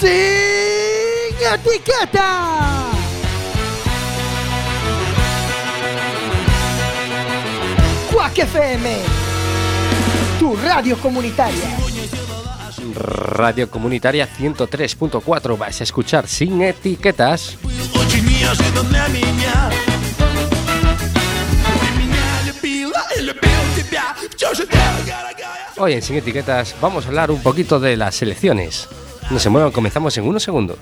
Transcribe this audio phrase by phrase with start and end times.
[0.00, 2.90] sin etiqueta.
[8.12, 8.96] Quack FM,
[10.38, 11.76] tu radio comunitaria.
[12.94, 17.58] Radio Comunitaria 103.4 vas a escuchar sin etiquetas.
[25.78, 28.88] Hoy en Sin Etiquetas vamos a hablar un poquito de las elecciones.
[29.30, 30.78] No se muevan, comenzamos en unos segundos.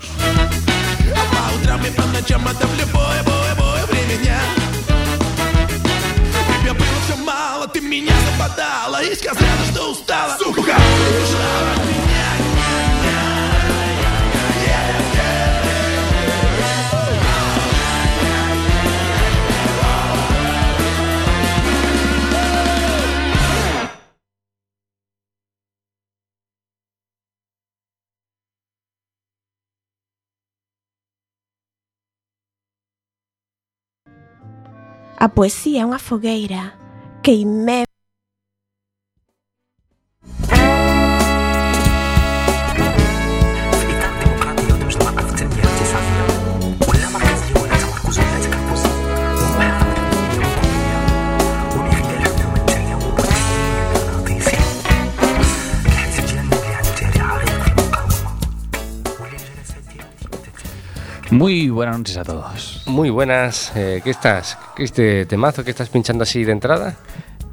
[35.25, 36.77] A poesía é unha fogueira
[37.25, 37.33] que
[61.35, 62.81] Muy buenas noches a todos.
[62.85, 64.57] Muy buenas, eh, ¿qué estás?
[64.77, 66.95] ¿Este temazo que estás pinchando así de entrada?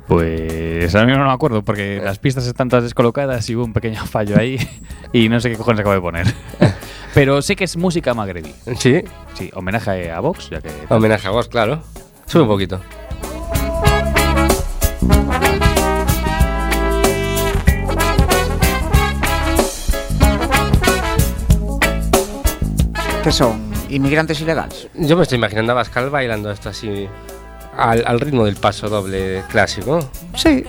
[0.06, 3.72] Pues ahora mismo no me acuerdo porque las pistas están todas descolocadas y hubo un
[3.72, 4.56] pequeño fallo ahí
[5.12, 6.26] y no sé qué cojones acabo de poner.
[7.14, 8.54] Pero sé que es música magrebí.
[8.78, 9.02] Sí,
[9.34, 10.70] Sí, homenaje a Vox, ya que...
[10.88, 11.82] homenaje a vos, claro.
[12.26, 12.80] Sube un poquito.
[23.24, 24.88] Que son inmigrantes ilegales.
[24.94, 27.08] Yo me estoy imaginando a Bascal bailando esto así
[27.76, 30.10] al, al ritmo del paso doble clásico.
[30.36, 30.64] Sí.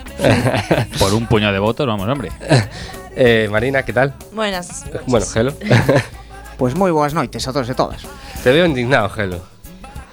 [1.00, 2.30] Por un puñado de votos, vamos, hombre.
[3.16, 4.16] Eh, Marina, ¿qué tal?
[4.32, 4.86] Buenas.
[5.06, 5.54] Bueno, Gelo.
[6.58, 8.06] Pois moi boas noites a todos e todas.
[8.42, 9.42] Te veo indignado, Gelo.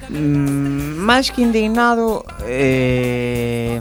[0.08, 3.80] Mm, máis que indignado, eh,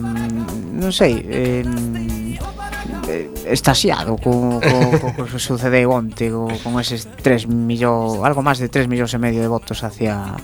[0.92, 2.19] sei, eh, eh,
[3.46, 8.70] estasiado co, co, co, que sucedeu onte co, con eses 3 millóns, algo máis de
[8.70, 10.38] 3 millóns e medio de votos hacia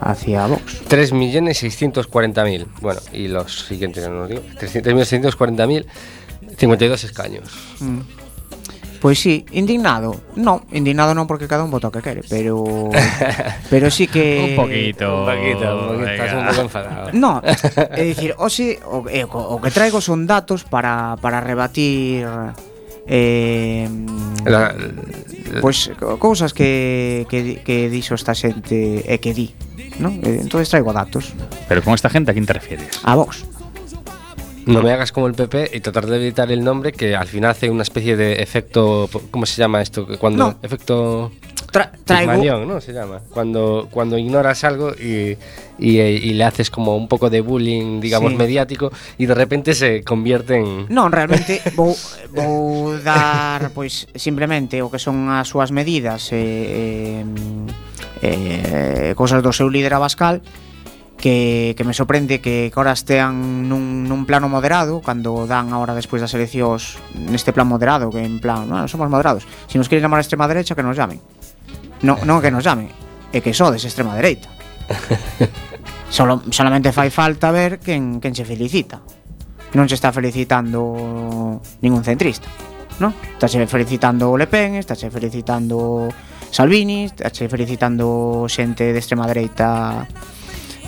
[0.00, 0.86] hacia Vox.
[0.88, 2.66] 3.640.000.
[2.80, 4.42] Bueno, y los siguientes, no os digo.
[4.60, 5.86] 3.640.000,
[6.56, 7.50] 52 escaños.
[7.80, 8.27] Mm.
[9.00, 10.14] Pois sí, indignado.
[10.34, 12.90] Non, indignado non porque cada un vota o que quere, pero
[13.72, 17.06] pero sí que un poquito, un poquito, un poquito estás un pouco enfadado.
[17.18, 22.26] No, é dicir, hoxe o, eh, o, o que traigo son datos para para rebatir
[23.06, 23.86] eh
[24.44, 29.54] la, la, pois cousas que que que dixo esta xente e que di,
[30.02, 30.10] ¿no?
[30.26, 31.32] Eh, entonces traigo datos.
[31.70, 32.98] Pero con esta gente a quen te refieres?
[33.06, 33.46] A Vox.
[34.68, 37.50] No me hagas como el PP y tratar de evitar el nombre que al final
[37.50, 39.08] hace una especie de efecto.
[39.30, 40.06] ¿Cómo se llama esto?
[40.18, 40.44] Cuando.
[40.44, 40.58] No.
[40.62, 41.32] Efecto.
[41.72, 42.80] Tra traigo ¿no?
[42.80, 43.20] Se llama.
[43.30, 45.36] Cuando, cuando ignoras algo y,
[45.78, 48.38] y, y le haces como un poco de bullying, digamos, Sí.
[48.38, 50.86] mediático y de repente se convierte en.
[50.88, 51.92] Non, realmente vou,
[52.32, 57.24] vou dar pois simplemente o que son as súas medidas e eh,
[58.22, 60.40] eh, cousas do seu líder Abascal
[61.18, 65.92] que, que me sorprende que, que ahora estean nun, nun plano moderado cando dan ahora
[65.98, 69.90] despois das eleccións neste plan moderado que en plan, non, somos moderados se si nos
[69.90, 71.18] queren chamar a extrema derecha que nos llamen.
[72.06, 72.88] Non, non que nos llamen
[73.34, 74.48] é que sodes extrema dereita.
[76.08, 79.02] Solo, solamente fai falta ver quen, quen se felicita.
[79.76, 82.48] Non se está felicitando ningún centrista
[82.98, 83.14] non?
[83.14, 86.10] Estáse felicitando Le Pen, estáse felicitando
[86.50, 90.06] Salvini, estáse felicitando xente de extrema dereita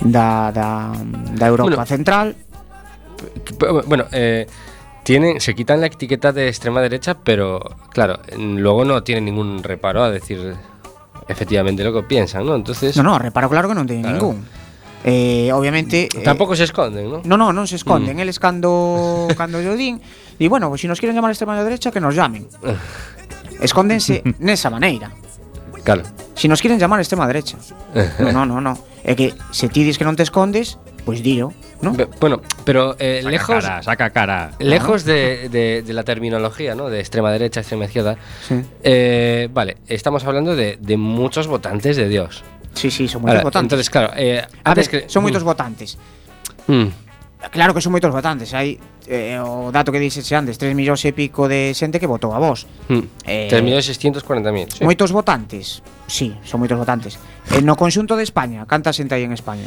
[0.01, 0.93] da, da,
[1.35, 2.35] da Europa bueno, Central.
[3.85, 4.47] Bueno, eh,
[5.03, 7.59] tienen, se quitan la etiqueta de extrema derecha, pero
[7.89, 10.55] claro, luego no tienen ningún reparo a decir
[11.27, 12.55] efectivamente lo que piensan, ¿no?
[12.55, 12.95] Entonces.
[12.97, 14.17] No, no, reparo claro que no tienen claro.
[14.17, 14.45] ningún.
[15.03, 16.09] Eh, obviamente.
[16.13, 17.21] Eh, Tampoco eh, se esconden, ¿no?
[17.25, 18.17] No, no, non se esconden.
[18.17, 18.21] Mm.
[18.21, 20.01] Eles cando, cando yo din.
[20.37, 22.45] Di, bueno, pues, si nos quieren llamar extrema derecha, que nos llamen.
[23.61, 25.13] Escóndense nesa maneira.
[25.83, 26.03] Claro.
[26.35, 27.57] Si nos quieren llamar extrema derecha.
[28.19, 28.73] No, no, no, no.
[29.03, 30.77] É que se ti dis que non te escondes,
[31.09, 31.49] pois dilo,
[31.81, 31.89] ¿no?
[31.97, 34.39] Be- Bueno, pero eh, Saca lejos, cara, saca cara.
[34.61, 36.85] lejos de, de- de la terminología, ¿no?
[36.93, 38.13] De extrema derecha, extrema izquierda.
[38.45, 38.61] Sí.
[38.85, 42.43] eh, vale, estamos hablando de, de muchos votantes de Dios.
[42.77, 43.65] Sí, sí, son moitos Ahora, votantes.
[43.73, 45.09] Entonces, claro, eh, a ver, antes que.
[45.09, 45.97] son moitos votantes.
[46.69, 46.87] Mm,
[47.49, 48.77] Claro que son moitos votantes, hai
[49.09, 52.39] eh, o dato que dixes antes, 3 millóns e pico de xente que votou a
[52.39, 52.69] vos.
[52.85, 53.01] Mm.
[53.25, 54.77] Eh, 3.640.000.
[54.77, 54.83] Sí.
[54.85, 55.81] Moitos votantes?
[56.05, 57.17] Sí, son moitos votantes.
[57.49, 59.65] Eh, no conxunto de España, canta xente hai en España?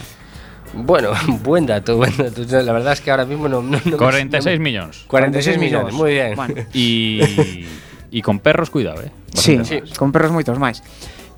[0.70, 1.10] Bueno,
[1.42, 2.46] buen dato, buen dato.
[2.62, 3.58] La verdad es que ahora mismo no.
[3.58, 4.96] no, no me- 46 no me- millones.
[5.10, 6.38] 46 millones, muy bien.
[6.38, 7.66] Bueno, Y,
[8.14, 9.10] y con perros, cuidado, eh.
[9.34, 9.82] sí, Sí.
[9.98, 10.78] con perros moitos máis.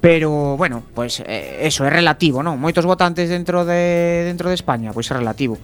[0.05, 2.61] Pero, bueno, pues eh, eso é relativo, non?
[2.61, 5.57] Moitos votantes dentro de dentro de España, pois é relativo.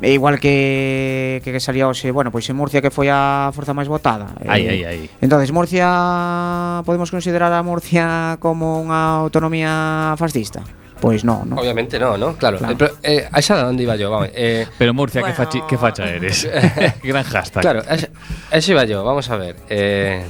[0.00, 3.74] E igual que, que, que salía hoxe, bueno, pois en Murcia que foi a forza
[3.74, 4.30] máis votada.
[4.46, 5.04] Aí, Eh, aí, aí.
[5.18, 5.86] Entonces, Murcia
[6.86, 10.62] podemos considerar a Murcia como unha autonomía fascista?
[11.02, 11.58] Pois non, non?
[11.58, 12.34] Obviamente no, ¿no?
[12.38, 12.58] Claro.
[12.58, 12.74] Claro.
[12.74, 14.10] Eh, pero, eh, ¿A esa de dónde iba yo?
[14.10, 14.30] Vamos.
[14.34, 16.46] Eh, Pero Murcia, ¿qué, fachi- qué facha eres?
[17.02, 17.62] Gran hashtag.
[17.62, 18.10] claro, a ese-
[18.50, 19.02] a eso iba yo.
[19.06, 19.54] Vamos a ver.
[19.70, 20.22] Eh,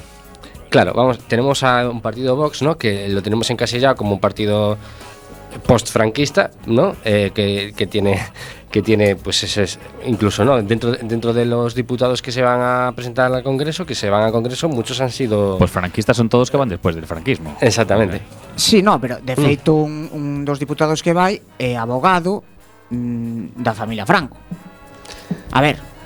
[0.68, 1.20] claro, vamos.
[1.28, 2.76] Tenemos a un partido Vox, ¿no?
[2.76, 4.76] Que lo tenemos encasillado como un partido
[5.66, 6.96] postfranquista, ¿no?
[7.04, 8.20] Eh, que, que, tiene
[8.70, 10.62] que tiene pues ese incluso no?
[10.62, 14.22] Dentro dentro de los diputados que se van a presentar al Congreso que se van
[14.22, 17.56] al Congreso muchos han sido pues franquistas son todos que van después del franquismo.
[17.60, 18.20] Exactamente.
[18.56, 19.42] Sí no pero de mm.
[19.42, 22.44] feito un, un dos diputados que vai é eh, abogado
[22.90, 24.36] mm, da familia Franco.
[25.52, 25.97] A ver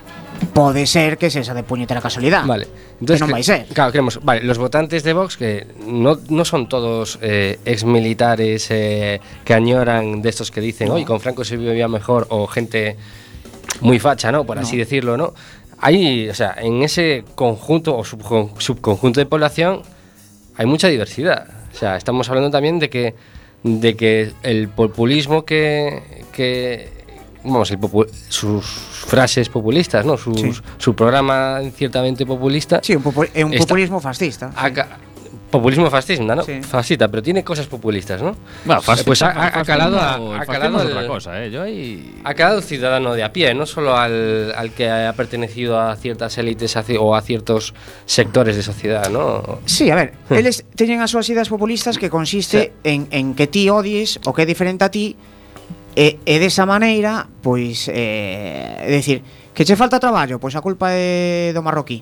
[0.52, 2.46] pode ser que se esa de puñetera casualidade.
[2.46, 2.66] Vale.
[3.00, 3.66] Que non vai ser.
[3.72, 4.20] Claro, queremos.
[4.22, 10.20] Vale, los votantes de Vox, que no, no son todos eh, exmilitares eh, que añoran
[10.22, 12.96] de estos que dicen, oye, con Franco se vivía mejor, o gente
[13.81, 14.44] muy facha, ¿no?
[14.44, 14.81] Por así No.
[14.84, 15.34] decirlo, ¿no?
[15.81, 19.82] Hay, o sea, en ese conjunto o subcon- subconjunto de población
[20.56, 21.48] hay mucha diversidad.
[21.75, 23.14] O sea, estamos hablando también de que,
[23.64, 27.01] de que el populismo que, que
[27.44, 30.16] vamos, el popu- sus frases populistas, ¿no?
[30.16, 30.50] Sus- Sí.
[30.78, 32.80] Su programa ciertamente populista.
[32.82, 34.50] Sí, un, popu- é un populismo fascista.
[34.56, 34.88] Aca-
[35.52, 36.42] populismo fascista, ¿no?
[36.44, 36.62] Sí.
[36.62, 38.34] Fascista, pero tiene cosas populistas, ¿no?
[38.64, 41.50] Bueno, fascista- pues ha, ha- ha calado, a- el ha calado el- otra cosa, eh.
[41.50, 42.20] Yo ahí...
[42.24, 45.94] ha calado el ciudadano de a pie, no solo al, al que ha pertenecido a
[45.96, 47.74] ciertas élites o a ciertos
[48.06, 49.58] sectores de sociedad, ¿no?
[49.66, 53.68] Sí, a ver, eles teñen as súas ideas populistas que consiste en, en que ti
[53.68, 55.16] odies o que é diferente a ti
[55.94, 59.20] E, e desa maneira, pois, eh, é dicir,
[59.52, 62.00] que che falta traballo, pois a culpa é do marroquí.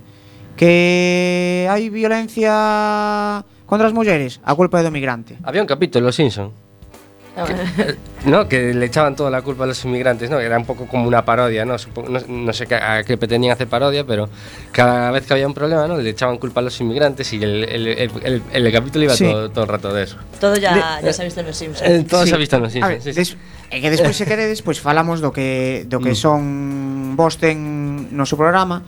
[0.54, 5.42] Que hai violencia contra as mulleres, a culpa é do migrante.
[5.42, 6.69] Había un capítulo, Simpson.
[7.36, 7.96] Ah, eh,
[8.26, 10.40] no, que le echaban toda la culpa a los inmigrantes, ¿no?
[10.40, 11.78] Era un poco como una parodia, ¿no?
[11.78, 14.28] Supo, no, no, sé a qué pretendían hacer parodia, pero
[14.72, 15.96] cada vez que había un problema, ¿no?
[15.96, 19.24] Le echaban culpa a los inmigrantes y el, el, el, el capítulo iba sí.
[19.24, 20.16] todo, todo, el rato de eso.
[20.40, 21.90] Todo ya, de, ya se ha visto en los Simpsons.
[21.90, 22.30] Eh, todo sí.
[22.30, 23.36] se ha visto en los Simpsons, ver, sí, des,
[23.70, 26.18] E que despois se queredes, pois falamos do que do que mm.
[26.18, 26.40] son
[27.14, 28.82] vos ten no seu programa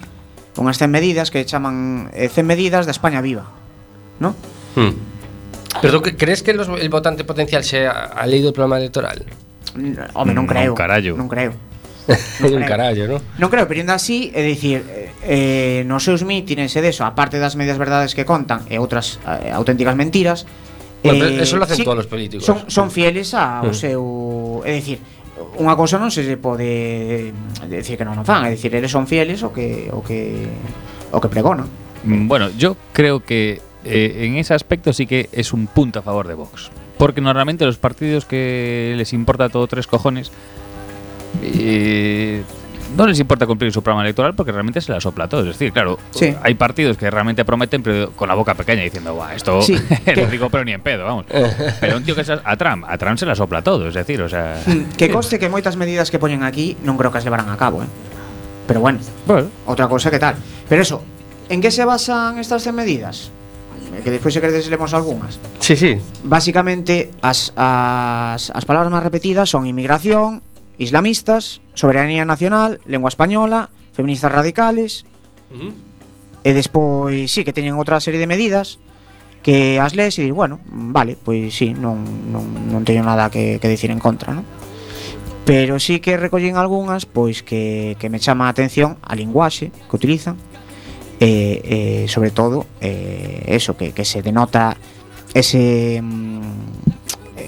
[0.58, 3.46] unhas 100 medidas que chaman eh, 100 medidas da España viva,
[4.18, 4.34] ¿no?
[4.74, 5.11] Hmm.
[5.80, 9.24] Pero tú crees que los, el votante potencial se ha leído el programa electoral?
[9.74, 10.62] Mm, Home, non creo.
[10.62, 11.16] Mm, non carallo.
[11.16, 11.52] Non creo.
[12.40, 12.58] Non creo.
[12.58, 13.20] un carallo, non?
[13.38, 17.40] Non creo, pero ainda así, é dicir, eh, eh nos seus mítines e deso, aparte
[17.40, 20.44] das medias verdades que contan eh, e outras eh, auténticas mentiras,
[21.02, 22.46] Bueno, eh, eso lo hacen sí, todos los políticos.
[22.46, 22.90] Son, son mm.
[22.90, 23.74] fieles ao mm.
[23.74, 24.02] seu,
[24.62, 25.02] é dicir,
[25.58, 27.34] unha cousa non se pode
[27.66, 30.46] decir que non o fan, é dicir, eles son fieles o que o que
[31.10, 31.66] o que pregonan.
[32.04, 36.28] Bueno, yo creo que eh, en ese aspecto sí que es un punto a favor
[36.28, 36.70] de Vox.
[36.98, 40.30] Porque normalmente los partidos que les importa todo tres cojones
[41.42, 42.42] eh,
[42.96, 45.40] no les importa cumplir su programa electoral porque realmente se la sopla todo.
[45.42, 46.34] Es decir, claro, Sí.
[46.42, 49.74] hay partidos que realmente prometen pero con la boca pequeña diciendo, Buah, esto Sí,
[50.16, 51.24] no digo pero ni en pedo, vamos.
[51.80, 54.20] pero un tío que es a Trump, a Trump se la sopla todo, es decir,
[54.20, 54.60] o sea...
[54.98, 57.80] Que conste que moitas medidas que poñen aquí non creo que as levarán a cabo,
[57.82, 57.88] eh.
[58.68, 60.36] Pero bueno, Bueno, outra cousa que tal.
[60.68, 61.02] Pero eso,
[61.48, 63.32] en que se basan estas 100 medidas?
[63.92, 65.38] Eh, que despois se queredes lemos algunhas.
[65.60, 66.00] Sí, sí.
[66.24, 70.40] Básicamente as, as, as palabras máis repetidas son inmigración,
[70.80, 75.04] islamistas, soberanía nacional, lengua española, feministas radicales.
[75.52, 75.72] Uh -huh.
[76.42, 78.82] E despois, sí, que teñen outra serie de medidas
[79.42, 83.58] que as lees e dis, bueno, vale, pois sí, non, non, non teño nada que,
[83.58, 84.46] que dicir en contra, non?
[85.42, 89.94] Pero sí que recollín algunhas pois que, que me chama a atención a linguaxe que
[89.98, 90.38] utilizan,
[91.22, 94.76] eh, eh, sobre todo eh, eso, que, que, se denota
[95.34, 96.00] ese...
[96.02, 96.42] Mm,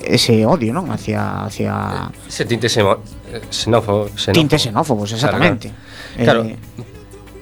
[0.04, 0.93] ese odio, ¿no?
[0.93, 1.45] Hacia...
[1.45, 2.11] hacia...
[2.28, 4.33] Ese tinte eh, xenófobo, xenófobo.
[4.33, 5.73] Tinte xenófobos, exactamente.
[6.16, 6.54] Claro, claro.
[6.54, 6.57] Eh,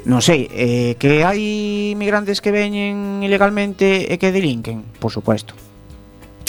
[0.03, 5.55] non sei, eh, que hai migrantes que veñen ilegalmente e que delinquen, por suposto.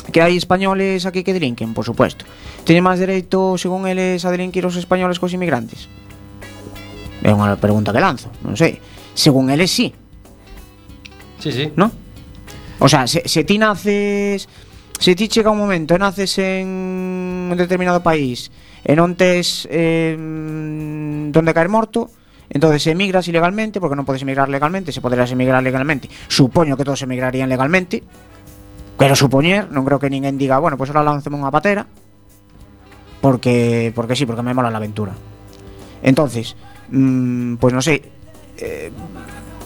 [0.10, 2.26] Que hai españoles aquí que delinquen, por suposto.
[2.66, 5.86] Teñen máis dereito, según eles, a delinquir os españoles cos inmigrantes?
[7.22, 8.82] É unha pregunta que lanzo, non sei.
[9.14, 9.94] Según eles, sí,
[11.40, 11.72] Sí, sí.
[11.76, 11.92] ¿no?
[12.80, 14.48] O sea, se, se ti naces
[15.00, 18.48] se ti chega un momento e naces en un determinado país
[18.88, 22.08] e non tes eh, donde caer morto,
[22.48, 26.08] entonces emigras ilegalmente, porque non podes emigrar legalmente, se poderás emigrar legalmente.
[26.32, 28.00] Supoño que todos emigrarían legalmente,
[28.96, 31.84] pero supoñer, non creo que ninguén diga, bueno, pois pues ahora lancemos unha patera,
[33.20, 35.12] porque porque sí, porque me mola la aventura.
[36.00, 36.56] Entonces,
[36.88, 38.23] mm, pues no sé,
[38.64, 38.92] eh,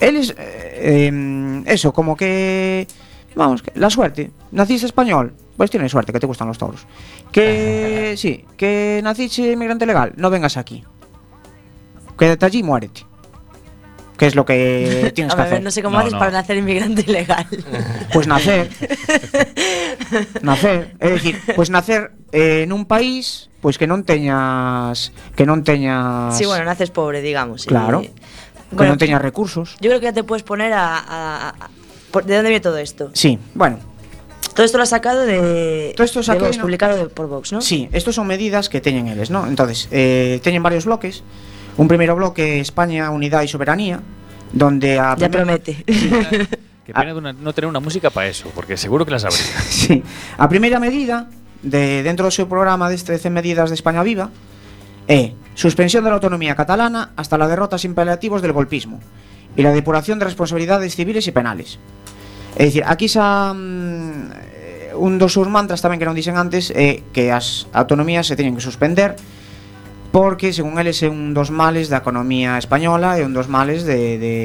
[0.01, 2.88] eles eh, em, eso, como que
[3.36, 4.32] vamos, que la suerte.
[4.51, 6.86] Naciste español, pues tienes suerte, que te gustan los toros.
[7.32, 10.84] Que sí, que naciste inmigrante legal, no vengas aquí.
[12.18, 13.06] Quédate allí y muérete.
[14.18, 15.63] Que es lo que tienes A que ver, hacer.
[15.63, 16.20] no sé cómo No, haces no.
[16.20, 17.46] para nacer inmigrante ilegal.
[18.13, 18.70] Pues nacer.
[20.42, 26.34] nacer, é dicir, pues nacer eh, nun país pois que non teñas que non teñas
[26.38, 27.68] sí, bueno, naces pobre, digamos.
[27.68, 27.74] y-
[28.69, 29.75] Que Bueno, non teñas recursos.
[29.79, 31.69] Yo creo que ya te puedes poner a, a- a-
[32.12, 33.09] por- ¿De dónde viene todo esto?
[33.15, 33.79] Sí, bueno,
[34.57, 36.63] Todo esto lo has sacado de, Todo esto de saqué, Vox, ¿no?
[36.65, 37.62] publicado de- por Vox, ¿no?
[37.62, 39.45] sí, estos son medidas que teñen eles, ¿no?
[39.45, 41.21] Entonces, eh, teñen varios bloques.
[41.77, 44.01] Un primeiro bloque España, unidad y soberanía,
[44.51, 45.83] donde a Ya primer- promete.
[46.88, 49.45] Qué pena de una- no tener una música para eso, porque seguro que la sabría.
[49.69, 50.01] Sí.
[50.38, 51.29] A primeira medida
[51.62, 54.31] de dentro do seu programa deste 13 medidas de España Viva
[55.07, 58.99] é suspensión de la autonomía catalana hasta la derrota sin paliativos del golpismo
[59.55, 61.79] y la depuración de responsabilidades civiles y penales.
[62.57, 66.69] É dicir, aquí xa mm, eh, un dos seus mantras tamén que non dixen antes
[66.73, 69.17] é que as autonomías se teñen que suspender
[70.11, 74.17] porque, según eles, é un dos males da economía española e un dos males de,
[74.17, 74.35] de,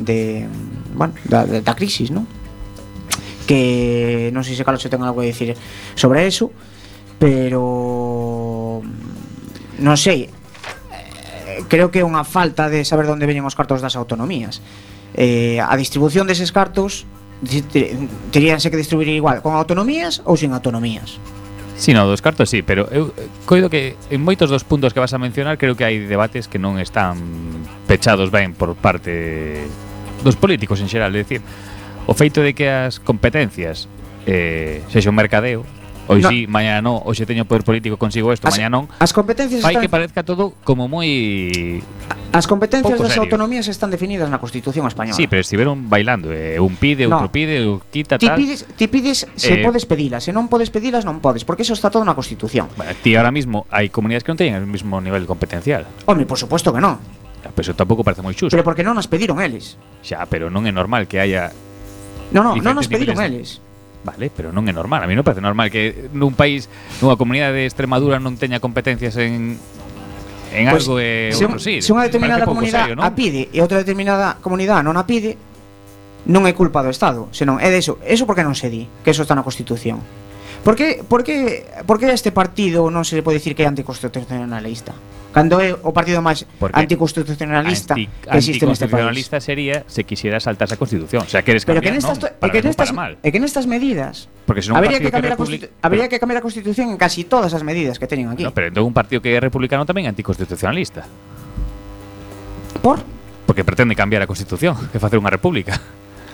[0.00, 0.48] de
[0.94, 2.24] bueno, da, da crisis, non?
[3.44, 5.52] Que non sei se Carlos se ten algo que dicir
[5.96, 6.48] sobre eso,
[7.20, 7.60] pero
[9.82, 13.98] non sei, eh, creo que é unha falta de saber onde veñen os cartos das
[13.98, 14.62] autonomías.
[15.12, 17.04] Eh, a distribución deses cartos
[18.30, 21.18] teríanse que distribuir igual con autonomías ou sin autonomías.
[21.74, 23.10] Si, sí, no, dos cartos sí, pero eu
[23.42, 26.62] coido que en moitos dos puntos que vas a mencionar creo que hai debates que
[26.62, 27.18] non están
[27.90, 29.66] pechados ben por parte
[30.22, 31.42] dos políticos en xeral, é dicir,
[32.06, 33.90] o feito de que as competencias
[34.30, 35.66] eh, sexa un mercadeo,
[36.08, 36.28] Hoy no.
[36.28, 38.90] sí, mañana no, hoxe teño poder político consigo esto, as, mañá non.
[38.98, 39.82] As competencias Fai están...
[39.86, 41.06] que parezca todo como moi
[42.32, 43.28] As competencias das serio.
[43.28, 45.14] autonomías están definidas na Constitución española.
[45.14, 47.20] Sí, pero estiveron bailando, eh, un pide, no.
[47.20, 48.40] outro pide, o quita ti tal.
[48.40, 51.76] Pides, ti pides se eh, podes pedilas, se non podes pedilas non podes, porque eso
[51.76, 52.72] está todo na Constitución.
[52.74, 55.86] Bueno, ti ahora mismo hai comunidades que non teñen o mismo nivel competencial.
[56.08, 56.98] Home, por suposto que non.
[57.42, 58.50] Pero eso tampouco parece moi xusto.
[58.50, 59.78] Pero porque non nos pediron eles.
[60.02, 61.52] Xa, pero non é normal que haya...
[62.32, 63.60] No, no, non nos pediron eles.
[64.02, 66.66] Vale, pero non é normal, a mí non parece normal que nun país,
[66.98, 69.62] nunha comunidade de Extremadura non teña competencias en
[70.52, 71.78] en pues, algo e se, outro sí.
[71.78, 73.06] Se unha determinada comunidade serio, non?
[73.06, 75.38] a pide e outra determinada comunidade non a pide,
[76.26, 77.98] non é culpa do Estado, senón é de eso.
[78.02, 80.02] Eso porque non se di, que eso está na Constitución.
[80.62, 84.94] Por que, por que, por que este partido non se pode dicir que é anticonstitucionalista?
[85.34, 89.10] Cando é o partido máis Porque anticonstitucionalista anti, que existe neste país.
[89.10, 91.26] Anticonstitucionalista sería se quisiera saltar a Constitución.
[91.26, 93.12] O sea, queres cambiar, Pero que nestas, non, para, que nestas, para mal.
[93.24, 95.66] E que nestas medidas Porque senón habría que cambiar que republic...
[95.66, 98.46] a habría que cambiar a Constitución en casi todas as medidas que teñen aquí.
[98.46, 101.02] No, pero entón un partido que é republicano tamén é anticonstitucionalista.
[102.78, 103.02] Por?
[103.50, 105.74] Porque pretende cambiar a Constitución, que facer unha república.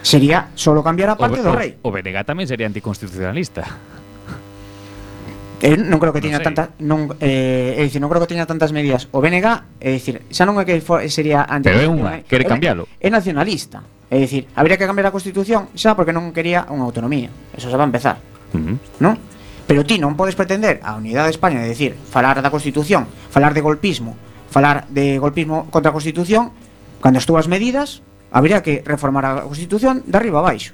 [0.04, 1.80] Sería solo cambiar a parte o, do rei.
[1.80, 3.97] O, o tamén sería anticonstitucionalista.
[5.59, 6.55] Eh, non creo que teña no sei.
[6.55, 9.47] tanta non eh, é dicir, non creo que teña tantas medidas o BNG,
[9.83, 12.87] é dicir, xa non é que for, sería anti Pero é unha, eh, quere cambiálo.
[13.03, 13.83] É nacionalista.
[14.07, 17.35] É dicir, habría que cambiar a Constitución xa porque non quería unha autonomía.
[17.59, 18.23] Eso xa va a empezar.
[18.55, 18.77] Uh -huh.
[19.03, 19.19] Non?
[19.67, 23.50] Pero ti non podes pretender a unidade de España de decir, falar da Constitución, falar
[23.50, 24.15] de golpismo,
[24.49, 26.55] falar de golpismo contra a Constitución,
[27.03, 28.00] cando as túas medidas,
[28.31, 30.73] habría que reformar a Constitución de arriba a baixo.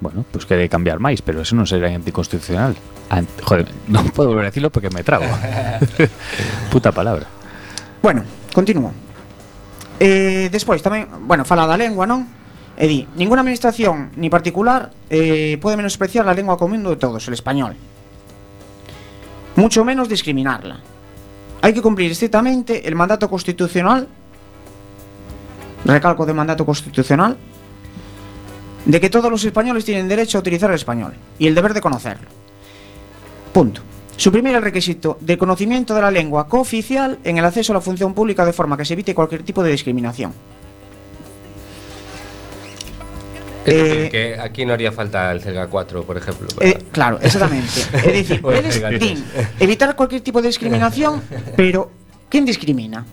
[0.00, 2.78] Bueno, pues que de cambiar máis, pero eso non será anticonstitucional.
[3.10, 5.26] Ant joder, non podo volver a decirlo porque me trago.
[6.72, 7.26] Puta palabra.
[7.98, 8.22] Bueno,
[8.54, 8.94] continúo.
[9.98, 12.22] Eh, despois tamén, bueno, fala da lengua, non?
[12.78, 17.34] E di, ninguna administración ni particular eh, pode menospreciar la lengua común de todos, el
[17.34, 17.74] español.
[19.58, 20.78] Mucho menos discriminarla.
[21.60, 24.06] Hay que cumplir estrictamente el mandato constitucional,
[25.84, 27.36] recalco de mandato constitucional,
[28.84, 31.80] de que todos los españoles tienen derecho a utilizar el español y el deber de
[31.80, 32.28] conocerlo.
[33.52, 33.82] Punto.
[34.16, 38.14] Suprimir el requisito de conocimiento de la lengua cooficial en el acceso a la función
[38.14, 40.32] pública de forma que se evite cualquier tipo de discriminación.
[43.64, 46.48] Es Eh, decir, que aquí no haría falta el Celga 4, por ejemplo.
[46.60, 47.68] Eh, claro, exactamente.
[47.92, 49.24] Es decir,
[49.60, 51.22] evitar cualquier tipo de discriminación,
[51.56, 51.90] pero
[52.28, 53.04] ¿quién discrimina?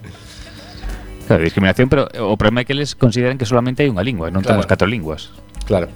[1.28, 4.62] Claro, discriminación, pero o problema é que eles consideran que solamente lingua e non Claro.
[4.62, 5.34] temos catro linguas.
[5.66, 5.90] Claro.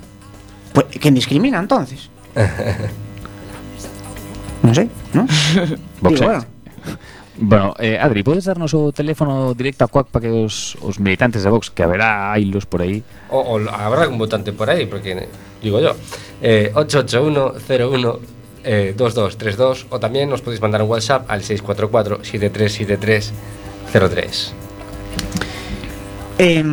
[0.74, 2.10] Pues, ¿quién discrimina entonces?
[4.74, 5.28] Sei, non?
[6.02, 6.42] Vox Digo, eh.
[7.42, 11.42] Bueno, eh, Adri, podes darnos o teléfono directo a Cuac para que os, os militantes
[11.44, 15.28] de Vox, que haberá hilos por aí, O, o habrá algún votante por ahí, porque
[15.64, 15.96] digo yo.
[16.42, 18.20] Eh, 88101
[18.64, 24.54] eh, 2232 o también nos podéis mandar un WhatsApp al 644 737303.
[26.42, 26.70] Em,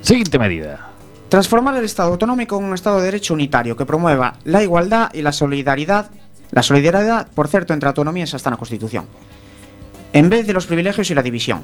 [0.00, 0.88] Siguiente medida.
[1.28, 5.20] Transformar el Estado autonómico en un Estado de Derecho unitario que promueva la igualdad y
[5.20, 6.10] la solidaridad,
[6.50, 9.04] la solidaridad, por cierto, entre autonomías hasta la Constitución,
[10.14, 11.60] en vez de los privilegios y la división.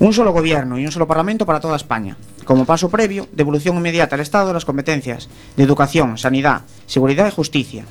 [0.00, 2.16] Un solo gobierno y un solo parlamento para toda España.
[2.44, 7.30] Como paso previo, devolución inmediata al Estado de las competencias de educación, sanidad, seguridad y
[7.30, 7.84] justicia,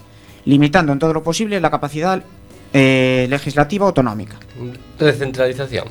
[0.43, 2.23] limitando en todo lo posible la capacidad
[2.73, 4.37] eh, legislativa autonómica.
[4.97, 5.87] Recentralización.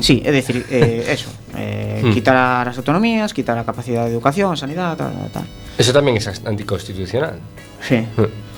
[0.00, 2.12] Sí, es decir, eh, eso, eh, hmm.
[2.12, 5.46] quitar as autonomías, quitar a capacidade de educación, sanidade, tal, tal.
[5.78, 7.40] Eso tamén é anticonstitucional.
[7.80, 8.04] Sí.
[8.16, 8.48] Hmm.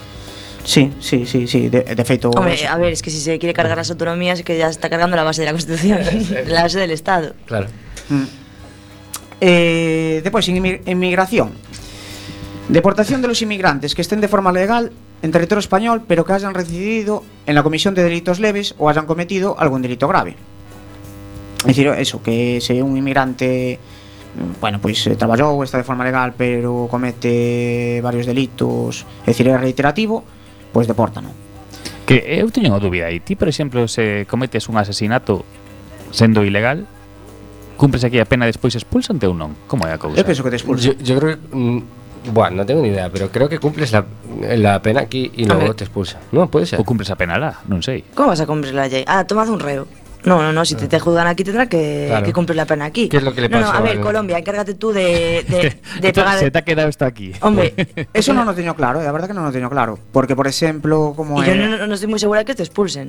[0.60, 3.54] Sí, sí, sí, sí, de, de feito Hombre, a ver, es que si se quiere
[3.54, 5.98] cargar las autonomías es que ya está cargando la base de la Constitución,
[6.46, 7.32] la base del Estado.
[7.46, 7.66] Claro.
[8.10, 8.24] Mm.
[9.40, 11.52] Eh, despois, inmigración
[12.70, 14.94] Deportación de los inmigrantes que estén de forma legal
[15.26, 19.10] en territorio español pero que hayan residido en la comisión de delitos leves o hayan
[19.10, 20.36] cometido algún delito grave.
[21.66, 23.80] Es decir, eso, que se un inmigrante
[24.60, 29.50] bueno, pois pues, eh, traballou, está de forma legal, pero comete varios delitos, é dicir,
[29.50, 30.22] é reiterativo,
[30.70, 31.34] pois pues depórtano.
[32.06, 33.18] Que eu teño unha dúbida aí.
[33.18, 35.42] Ti, por exemplo, se cometes un asesinato
[36.14, 36.86] sendo ilegal,
[37.74, 39.58] cumpres aquí a pena e despois expulsante ou non?
[39.66, 40.14] Como é a cousa?
[40.14, 40.94] Eu penso que te expulsan.
[40.94, 41.99] Yo, yo creo que mm,
[42.32, 44.04] bueno, no tengo ni idea, pero creo que cumples la,
[44.56, 46.18] la pena aquí y luego te expulsa.
[46.32, 46.78] No, puede ser.
[46.78, 48.04] Ou cumpres a pena lá, non sei.
[48.12, 49.04] ¿Cómo vas a cumplir la ley?
[49.08, 49.88] Ah, tomad un reo.
[50.20, 52.26] No, no, no, si te, te juzgan aquí tendrá que, Claro.
[52.28, 53.08] que cumplir la pena aquí.
[53.08, 55.40] ¿Qué es lo que le no, pasó no, a ver, al- Colombia, encárgate tú de,
[55.48, 56.38] de, de Esto pagar...
[56.44, 57.32] Se te ha quedado esto aquí.
[57.40, 57.72] Hombre,
[58.12, 60.44] Eso non o teño claro, eh, a verdade que non o teño claro, porque por
[60.44, 63.08] exemplo, como y yo no, no estoy muy segura que te expulsen.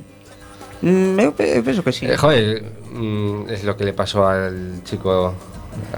[0.80, 2.08] Mm, eu penso que sí.
[2.08, 2.64] Eh, joder,
[2.96, 5.36] mm, es lo que le pasó al chico.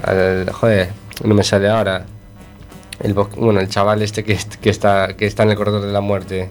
[0.03, 0.91] Al, joder,
[1.23, 2.05] no me sale ahora.
[3.01, 5.81] El, bo- bueno, el chaval este que, est- que, está, que está en el corredor
[5.85, 6.49] de la muerte,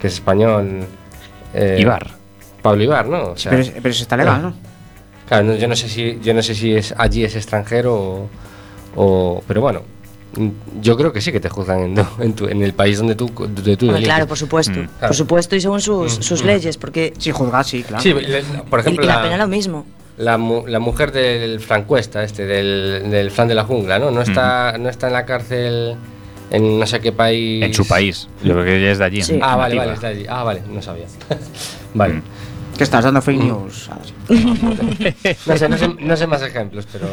[0.00, 0.84] que es español.
[1.54, 2.10] eh, Ibar.
[2.62, 3.30] Pablo Ibar, ¿no?
[3.30, 4.54] O sea, pero, es- pero eso está legal, ¿no?
[5.28, 8.28] Claro, no- yo no sé si, yo no sé si es allí es extranjero o,
[8.96, 9.82] o- pero bueno,
[10.36, 10.48] mm,
[10.82, 13.30] yo creo que sí que te juzgan en, en, tu- en el país donde tú,
[13.34, 14.78] donde tú claro, por supuesto.
[14.78, 14.88] Mm.
[15.00, 17.12] Por supuesto, y según sus, sus leyes, porque...
[17.18, 18.02] Sí, juzgar, sí, claro.
[18.02, 19.86] Sí, le- por y, ejemplo, y la, la- pena lo mismo.
[20.18, 24.10] La, mu- la mujer del francuesta, este, del, del flan de la jungla, ¿no?
[24.10, 25.94] No está, no está en la cárcel
[26.50, 27.62] en no sé qué país.
[27.62, 28.26] En su país.
[28.42, 29.22] Yo creo que ya es de allí.
[29.22, 29.38] Sí.
[29.42, 30.24] Ah, vale, vale, está allí.
[30.28, 31.04] Ah, vale, no sabía.
[31.94, 32.14] vale.
[32.14, 32.22] Mm.
[32.78, 33.90] Que estás dando fake news.
[33.90, 34.12] Adri.
[35.46, 37.08] No sé, no sé, no sé más ejemplos, pero.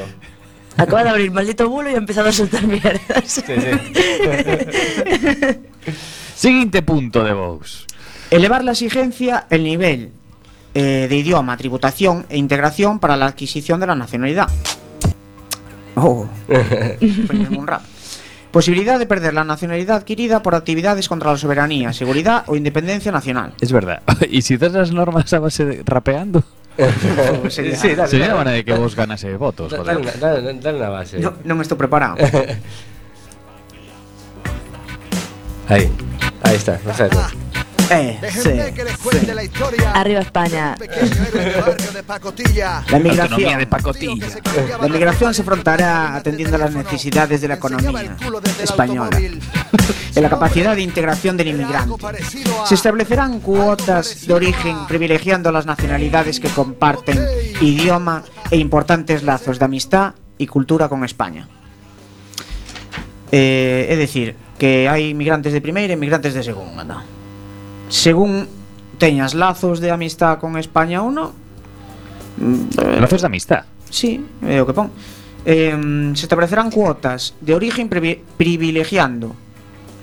[0.78, 3.02] Acaba de abrir maldito bulo y ha empezado a soltar mierdas.
[3.26, 3.54] Sí, sí.
[6.36, 7.86] Siguiente punto de Vox.
[8.32, 10.12] Elevar la exigencia, el nivel
[10.74, 14.48] eh, de idioma, tributación e integración para la adquisición de la nacionalidad.
[15.96, 16.26] Oh,
[17.28, 17.82] poñerme un rap.
[18.52, 23.54] Posibilidad de perder la nacionalidad adquirida por actividades contra la soberanía, seguridad o independencia nacional.
[23.60, 24.02] Es verdad.
[24.30, 26.44] ¿Y si das las normas a base de rapeando?
[27.50, 28.38] sería- Sí, dale, Sería dale.
[28.38, 31.18] manera de que vos ganase votos, Dale, dale- dale una base.
[31.22, 32.18] No, non estou preparado.
[35.70, 35.90] Ahí.
[36.44, 37.18] Ahí está, perfecto.
[37.90, 39.92] Eh, sí, Déjenme que les cuente la historia.
[39.92, 40.76] Arriba España.
[40.80, 42.84] De Pacotilla.
[42.90, 43.60] La migración.
[43.60, 44.28] de pacotilla.
[44.82, 48.16] La migración se afrontará atendiendo a las necesidades de la economía
[48.62, 49.18] española
[50.16, 51.96] en la capacidad de integración del inmigrante.
[52.66, 57.20] Se establecerán cuotas de origen privilegiando las nacionalidades que comparten
[57.62, 61.48] idioma e importantes lazos de amistad y cultura con España.
[63.32, 67.02] Eh, é dicir, que hai inmigrantes de primeira e inmigrantes de segunda.
[67.94, 68.48] según
[68.98, 71.30] teñas lazos de amistad con España ou non.
[72.42, 73.70] Mm, eh, lazos de amistad.
[73.94, 74.90] Sí, é o que pon.
[75.46, 75.78] Eh,
[76.18, 79.38] se establecerán cuotas de origen privilegiando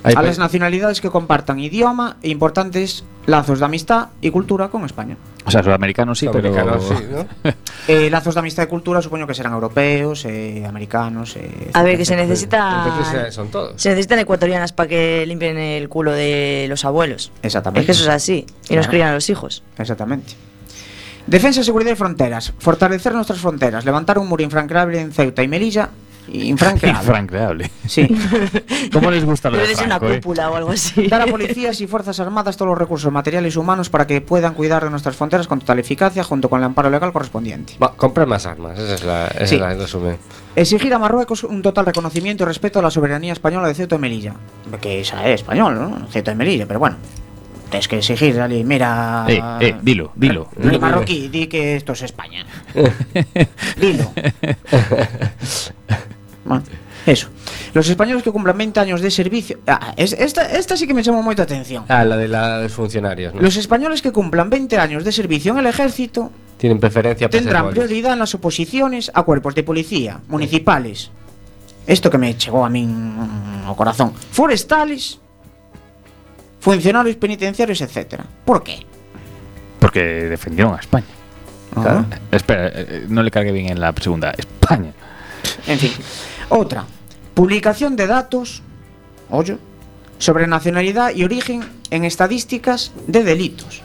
[0.03, 5.17] A las nacionalidades que compartan idioma e importantes lazos de amistad y cultura con España.
[5.45, 6.49] O sea, sudamericanos sí, pero...
[6.49, 7.53] americanos, sí, ¿no?
[7.89, 11.35] Eh, lazos de amistad y cultura supoño que serán europeos, eh, americanos.
[11.37, 12.85] Eh, A ver, que se necesita...
[12.87, 13.73] Entonces son todos.
[13.81, 17.33] Se necesitan ecuatorianas para que limpien el culo de los abuelos.
[17.43, 17.81] Exactamente.
[17.81, 18.47] Es que eso es así.
[18.69, 18.91] Y nos Claro.
[18.91, 19.63] crían a los hijos.
[19.79, 20.35] Exactamente.
[21.27, 22.53] Defensa, seguridad y fronteras.
[22.59, 23.85] Fortalecer nuestras fronteras.
[23.85, 25.91] Levantar un muro infranqueable en Ceuta y Melilla.
[26.33, 26.99] Infranqueable.
[27.01, 27.71] Infranqueable.
[27.87, 28.07] Sí.
[28.93, 30.21] ¿Cómo les gusta lo Debe de ser una Franco, eh?
[30.21, 31.07] cúpula o algo así.
[31.09, 34.55] Dar a policías y fuerzas armadas todos los recursos materiales y humanos para que puedan
[34.55, 37.75] cuidar de nuestras fronteras con total eficacia junto con el amparo legal correspondiente.
[37.83, 39.55] Va, comprar más armas, esa es la, esa Sí.
[39.57, 40.17] es la el resumen.
[40.57, 43.99] Exigir a Marruecos un total reconocimiento y respeto a la soberanía española de Ceuta y
[43.99, 44.35] Melilla.
[44.81, 46.07] Que esa es español, ¿no?
[46.11, 46.97] Ceuta y Melilla, pero bueno.
[47.71, 49.25] tens que exigir ali, mira...
[49.29, 50.49] Eh, eh, dilo, dilo.
[50.61, 52.45] El marroquí, di que esto es España.
[53.77, 54.11] Dilo.
[56.51, 56.65] Bueno,
[57.07, 57.29] eso.
[57.73, 59.59] Los españoles que cumplan 20 años de servicio.
[59.67, 61.85] Ah, es- esta, esta sí que me llamó moita atención.
[61.89, 63.41] Ah, la de los funcionarios, ¿no?
[63.41, 67.47] Los españoles que cumplan 20 años de servicio en el ejército Tienen preferencia para ser
[67.47, 71.11] tendrán prioridad en las oposiciones a cuerpos de policía, municipales.
[71.87, 74.13] Esto que me llegó a mí mm, ao corazón.
[74.13, 75.19] Forestales,
[76.61, 78.25] funcionarios penitenciarios, etcétera.
[78.45, 78.85] ¿Por qué?
[79.79, 81.07] Porque defendieron a España.
[82.31, 84.31] Espera, eh, no le cargue bien en la segunda.
[84.37, 84.93] España.
[85.67, 85.93] En fin.
[86.51, 86.85] Otra.
[87.35, 88.63] Publicación de datos,
[89.31, 89.57] oye,
[90.19, 93.83] sobre nacionalidad y origen en estadísticas de delitos.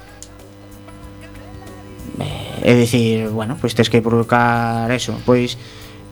[2.19, 5.55] Eh, é dicir, bueno, pois tes que publicar eso, pois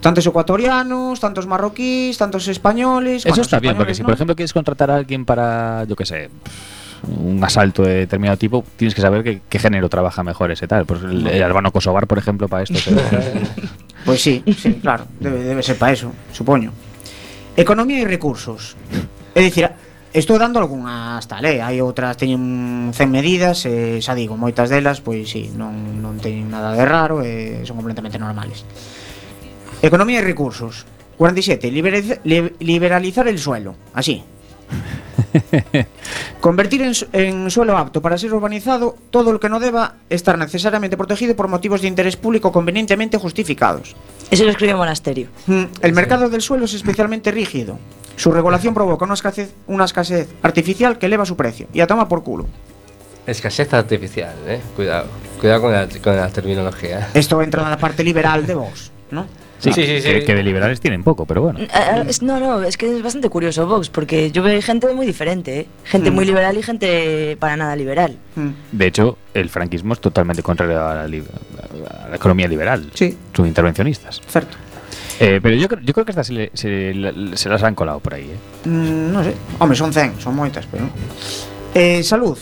[0.00, 3.26] tantos ecuatorianos, tantos marroquíes, tantos españoles.
[3.26, 4.06] Eso está bien, porque si no.
[4.06, 6.30] por ejemplo quieres contratar a alguien para, yo qué sé,
[7.08, 10.86] un asalto de determinado tipo, tienes que saber qué, qué género trabaja mejor ese tal.
[10.86, 12.78] Pues el, el albano kosovar, por ejemplo, para esto.
[14.04, 16.72] Pois sí, sí, claro, debe, debe ser para eso, supoño.
[17.56, 18.76] Economía e recursos.
[19.34, 19.70] É dicir,
[20.14, 21.58] estou dando algunhas tal, eh?
[21.58, 26.50] hai outras teñen 100 medidas, eh, xa digo, moitas delas, pois sí, non, non teñen
[26.50, 28.62] nada de raro, eh, son completamente normales.
[29.82, 30.86] Economía e recursos.
[31.14, 31.70] 47.
[32.58, 33.76] Liberalizar el suelo.
[33.94, 34.22] Así,
[36.40, 40.96] Convertir en, en suelo apto para ser urbanizado todo lo que no deba estar necesariamente
[40.96, 43.96] protegido por motivos de interés público convenientemente justificados.
[44.30, 45.28] Eso lo escribió Monasterio.
[45.46, 47.78] Mm, El mercado del suelo es especialmente rígido.
[48.16, 51.66] Su regulación provoca una escasez, una escasez artificial que eleva su precio.
[51.72, 52.46] Y a toma por culo.
[53.26, 54.60] Escasez artificial, ¿eh?
[54.76, 55.06] Cuidado.
[55.40, 57.08] Cuidado con la, con la terminología.
[57.14, 59.26] Esto entra en la parte liberal de Vox, ¿no?
[59.64, 60.08] Sí, Sí, sí, sí.
[60.08, 61.58] Que, que de liberales tienen poco, pero bueno.
[61.60, 64.92] Eh, eh, es- No, no, es que es bastante curioso Vox, porque yo veo gente
[64.94, 65.66] muy diferente, ¿eh?
[65.84, 66.14] Gente Mm.
[66.14, 68.16] muy liberal y gente para nada liberal.
[68.36, 68.48] Mm.
[68.72, 71.24] De hecho, el franquismo es totalmente contrario a la, li-
[72.04, 72.90] a la economía liberal.
[72.94, 73.16] Sí.
[73.34, 74.20] Son intervencionistas.
[74.28, 74.56] Cierto.
[75.20, 76.92] Eh, pero yo, creo- yo creo que estas se, le- se
[77.36, 78.24] se las han colado por ahí.
[78.24, 78.68] ¿eh?
[78.68, 79.34] Mm, no sé.
[79.58, 80.84] Hombre, son 100, son moitas, pero...
[81.74, 82.36] Eh, salud.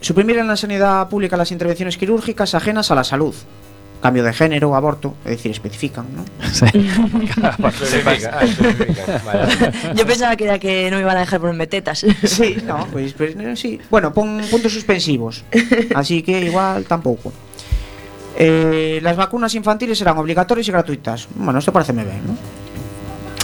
[0.00, 3.34] Suprimir en la sanidad pública las intervenciones quirúrgicas ajenas a la salud.
[4.02, 6.24] Cambio de género, aborto, es decir, especifican, ¿no?
[6.42, 7.56] Especifica,
[8.34, 9.94] ah.
[9.94, 12.04] Yo pensaba que era que no me iban a dejar ponerme tetas.
[12.24, 13.80] Sí, no, pues, pues, eh, sí.
[13.88, 15.44] Bueno, pon puntos suspensivos.
[15.94, 17.32] Así que igual tampoco.
[18.36, 21.28] Eh, las vacunas infantiles serán obligatorias y gratuitas.
[21.36, 22.36] Bueno, esto parece bien, ¿no?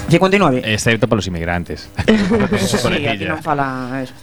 [0.08, 0.62] 59.
[0.64, 1.88] Excepto para los inmigrantes.
[2.58, 4.14] Sí, aquí non fala eso.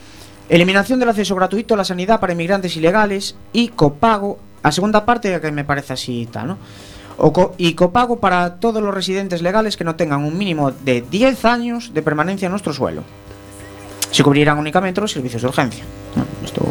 [0.50, 4.38] Eliminación del acceso gratuito a la sanidad para inmigrantes ilegales y copago.
[4.66, 6.58] A segunda parte que me parece así tal, ¿no?
[7.18, 11.02] O co- y copago para todos los residentes legales que no tengan un mínimo de
[11.02, 13.04] 10 años de permanencia en nuestro suelo.
[14.12, 15.84] Se cubrirán únicamente los servicios de urgencia.
[16.16, 16.66] No, esto,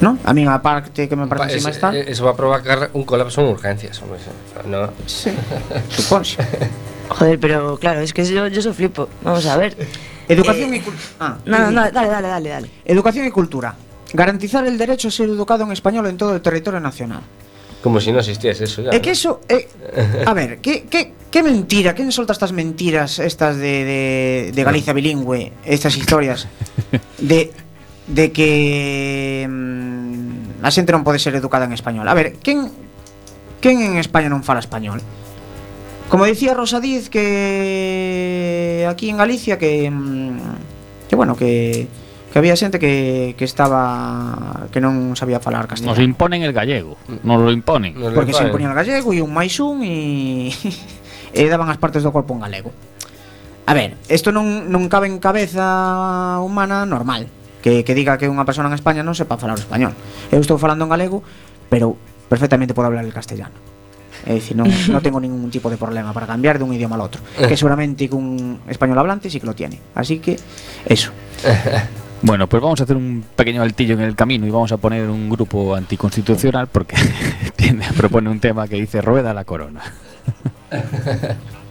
[0.00, 0.18] ¿no?
[0.24, 1.96] A mí la parte que me Pa- parece así es- más tal.
[1.96, 4.18] eh, Eso va a provocar un colapso en urgencias, hombre.
[4.66, 4.90] No.
[5.06, 5.30] Sí,
[5.90, 6.36] suponse.
[7.08, 9.08] Joder, pero claro, es que yo, yo soy flipo.
[9.22, 9.74] Vamos a ver.
[10.28, 11.08] Educación Eh, y cultura.
[11.20, 12.70] Ah, No, no, no, dale, dale, dale, dale.
[12.84, 13.74] Educación y cultura.
[14.12, 17.20] Garantizar el derecho a ser educado en español en todo el territorio nacional.
[17.82, 18.90] Como si no existiese eso ya.
[18.90, 19.02] É ¿no?
[19.02, 19.68] que eso eh,
[20.26, 24.92] A ver, que, que, que mentira Quen solta estas mentiras Estas de, de, de Galicia
[24.92, 26.48] bilingüe Estas historias
[27.18, 27.52] De,
[28.08, 32.66] de que mm, A xente non pode ser educada en español A ver, quen
[33.62, 34.98] Quen en España non fala español?
[36.10, 41.86] Como dicía Rosa Díez que aquí en Galicia que mm, que bueno, que
[42.38, 45.98] que había xente que, que estaba que non sabía falar castellano.
[45.98, 46.94] Nos imponen el gallego,
[47.26, 47.98] nos lo imponen.
[47.98, 50.54] Nos Porque se imponía el gallego e un máis un e,
[51.34, 52.70] e daban as partes do corpo en galego.
[53.66, 57.26] A ver, isto non, non cabe en cabeza humana normal
[57.58, 59.98] que, que diga que unha persona en España non sepa falar o español.
[60.30, 61.26] Eu estou falando en galego,
[61.66, 61.98] pero
[62.30, 63.58] perfectamente podo hablar el castellano.
[64.30, 67.02] É dicir, non, non tengo ningún tipo de problema para cambiar de un idioma al
[67.02, 67.18] otro.
[67.34, 67.58] Que eh.
[67.58, 69.82] seguramente cun español hablante sí que lo tiene.
[69.98, 70.38] Así que,
[70.86, 71.10] eso.
[72.20, 75.08] Bueno, pues vamos a hacer un pequeño altillo en el camino y vamos a poner
[75.08, 76.96] un grupo anticonstitucional porque
[77.96, 79.82] propone un tema que dice rueda la corona.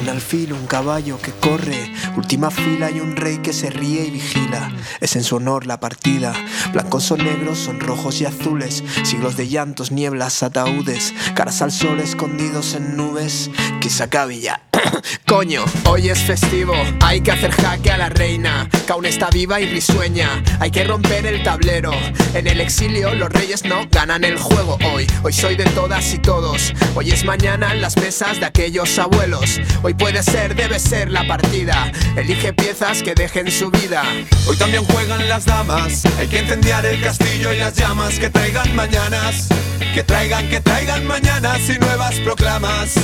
[0.00, 4.10] Un alfil, un caballo que corre, última fila y un rey que se ríe y
[4.10, 4.72] vigila.
[5.00, 6.34] Es en su honor la partida.
[6.72, 8.82] Blancos son negros, son rojos y azules.
[9.04, 11.14] Siglos de llantos, nieblas, ataúdes.
[11.34, 13.50] Caras al sol escondidos en nubes.
[13.80, 14.60] Que se acabe ya.
[15.26, 19.66] Coño, hoy es festivo, hay que hacer jaque a la reina, que está viva y
[19.66, 21.92] risueña, hay que romper el tablero.
[22.34, 26.18] En el exilio los reyes no ganan el juego hoy, hoy soy de todas y
[26.18, 29.60] todos, hoy es mañana en las mesas de aquellos abuelos.
[29.86, 31.92] Hoy puede ser, debe ser la partida.
[32.16, 34.02] Elige piezas que dejen su vida.
[34.48, 36.06] Hoy también juegan las damas.
[36.18, 39.48] Hay que incendiar el castillo y las llamas que traigan mañanas.
[39.92, 42.94] Que traigan, que traigan mañanas y nuevas proclamas.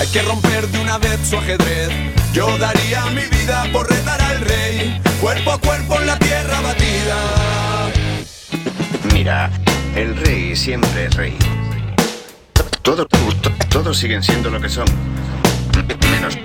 [0.00, 1.90] Hay que romper de una vez su ajedrez.
[2.32, 4.98] Yo daría mi vida por retar al rey.
[5.20, 7.92] Cuerpo a cuerpo en la tierra batida.
[9.12, 9.50] Mira,
[9.94, 11.36] el rey siempre es rey.
[12.80, 14.86] Todo, to- todos siguen siendo lo que son.
[15.88, 16.38] Menos,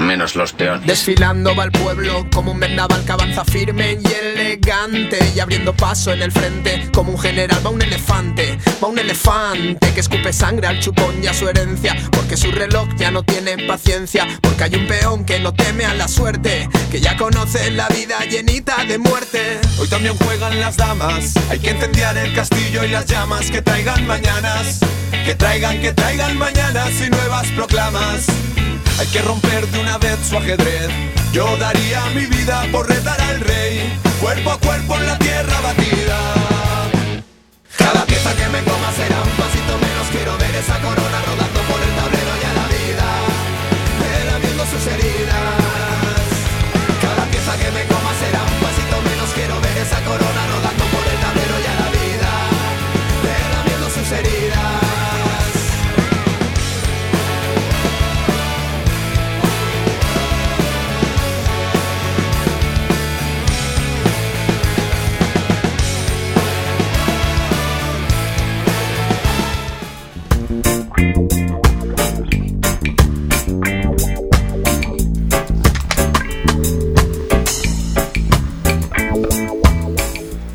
[0.00, 0.86] menos, los peones.
[0.86, 6.12] Desfilando va el pueblo como un vendaval que avanza firme y elegante y abriendo paso
[6.12, 10.66] en el frente como un general va un elefante, va un elefante que escupe sangre
[10.66, 14.74] al chupón y a su herencia porque su reloj ya no tiene paciencia porque hay
[14.74, 18.98] un peón que no teme a la suerte que ya conoce la vida llenita de
[18.98, 19.60] muerte.
[19.78, 21.34] Hoy también juegan las damas.
[21.50, 24.80] Hay que incendiar el castillo y las llamas que traigan mañanas.
[25.24, 28.26] Que traigan, que traigan mañanas y nuevas proclamas.
[29.00, 30.90] Hay que romper de una vez su ajedrez.
[31.32, 33.98] Yo daría mi vida por retar al rey.
[34.20, 36.18] Cuerpo a cuerpo en la tierra batida.
[37.78, 40.06] Cada pieza que me coma será un pasito menos.
[40.12, 40.99] Quiero ver esa corona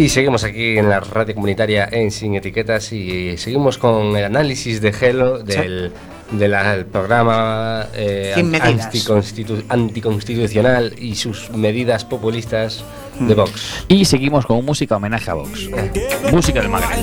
[0.06, 4.80] Y seguimos aquí en la radio comunitaria en Sin Etiquetas y seguimos con el análisis
[4.80, 5.91] de Gelo del,
[6.30, 6.38] sí.
[6.38, 12.84] del, del programa eh, anticonstitu anticonstitucional y sus medidas populistas
[13.20, 13.28] mm.
[13.28, 13.86] de Vox.
[13.88, 15.72] Y seguimos con música homenaje a Vox.
[15.74, 15.91] Eh.
[16.32, 17.02] música del Magreb.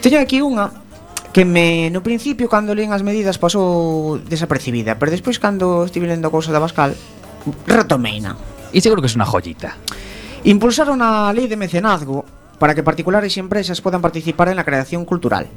[0.00, 0.70] Teño aquí unha
[1.34, 6.30] que me no principio cando leen as medidas pasou desapercibida, pero despois cando estive lendo
[6.30, 6.94] a da Bascal
[7.66, 8.36] retomeina.
[8.74, 9.76] E seguro que é unha joyita.
[10.44, 12.26] Impulsaron a lei de mecenazgo
[12.58, 15.48] para que particulares e empresas podan participar en la creación cultural,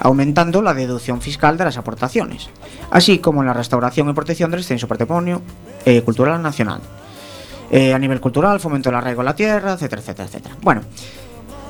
[0.00, 2.50] aumentando la deducción fiscal de las aportaciones,
[2.90, 5.42] así como en la restauración y protección del extenso patrimonio
[5.84, 6.80] eh, cultural nacional.
[7.70, 10.56] Eh, a nivel cultural, fomento del arraigo a la tierra, etcétera, etcétera, etcétera.
[10.60, 10.82] Bueno,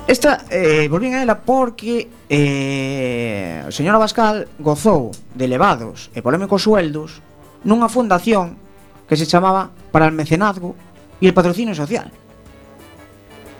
[0.07, 6.69] Esta eh, volvín a ela porque eh, o señor Abascal gozou de elevados e polémicos
[6.69, 7.25] sueldos
[7.65, 8.61] nunha fundación
[9.09, 10.75] que se chamaba para el mecenazgo
[11.21, 12.11] y el patrocinio social.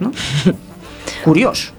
[0.01, 0.13] ¿No?
[1.25, 1.73] Curioso.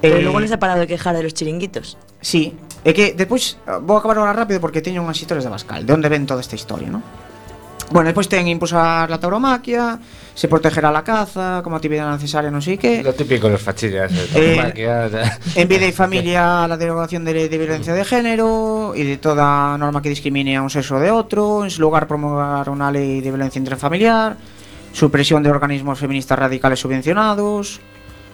[0.00, 1.98] Pero eh, logo les ha parado de quejar de los chiringuitos.
[2.20, 2.54] Sí,
[2.84, 5.92] é que despois eh, vou acabar agora rápido porque teño unhas historias de Bascal, de
[5.92, 7.02] onde ven toda esta historia, ¿no?
[7.90, 9.98] Bueno, despois ten impulsar la tauromaquia,
[10.36, 13.00] se protegerá la caza como actividad necesaria, non sei que.
[13.00, 14.12] Lo típico de los fachillas.
[14.12, 18.04] eh, Eh, tauromaquia, ta- En vida y familia, la derogación de ley de violencia de
[18.04, 21.64] género y de toda norma que discrimine a un sexo o de otro.
[21.64, 24.36] En su lugar, promover una ley de violencia intrafamiliar.
[24.92, 27.80] Supresión de organismos feministas radicales subvencionados.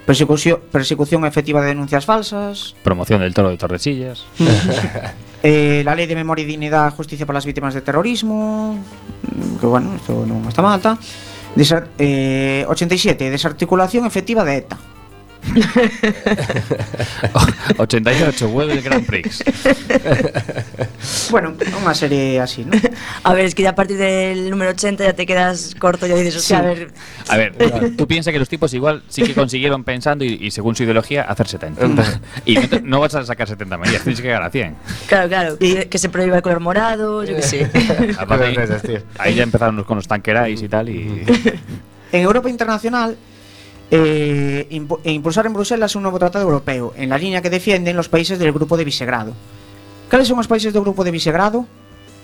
[0.07, 2.75] Persecución, persecución efectiva de denuncias falsas.
[2.83, 4.25] Promoción del toro de Torresillas.
[5.43, 8.79] eh, la ley de memoria y dignidad, justicia para las víctimas de terrorismo.
[9.23, 10.81] mm, Que bueno, esto no está mal.
[10.81, 10.99] ta.
[11.57, 13.31] Desa- eh, 87.
[13.31, 14.79] Desarticulación efectiva de ETA.
[17.79, 19.43] 88, vuelve el Grand Prix.
[21.31, 21.53] Bueno,
[21.83, 22.73] unha serie así, ¿no?
[23.25, 26.11] A ver, es que ya a partir del número 80 ya te quedas corto y
[26.11, 26.65] ya dices, o sea, Sí.
[27.29, 30.39] a ver, A ver, tú piensas que los tipos igual sí que consiguieron pensando y,
[30.41, 32.21] y según su ideología hacer 70.
[32.45, 34.77] y no, te- no vas a sacar 70 medidas, tienes que llegar a 100.
[35.09, 37.71] claro, claro, que, que se prohíba el color morado, yo qué sé.
[38.19, 38.57] Aparte, ahí,
[39.19, 40.89] ahí ya empezaron con los tanquerais y tal.
[40.89, 41.25] Y,
[42.13, 43.17] En Europa Internacional,
[43.91, 47.97] eh, impu- e impulsar en Bruselas un nuevo tratado europeo, en la línea que defienden
[47.97, 49.33] los países del Grupo de Visegrado.
[50.11, 51.67] ¿Cuáles son los países del Grupo de Visegrado?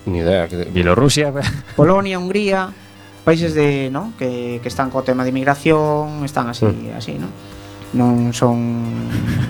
[0.07, 0.49] Ni idea.
[0.49, 1.33] que- Bielorrusia.
[1.77, 2.71] Polonia, Hungría,
[3.25, 4.13] países de, ¿no?
[4.19, 7.29] que, que están con tema de inmigración, están así, así, ¿no?
[7.91, 8.55] Non son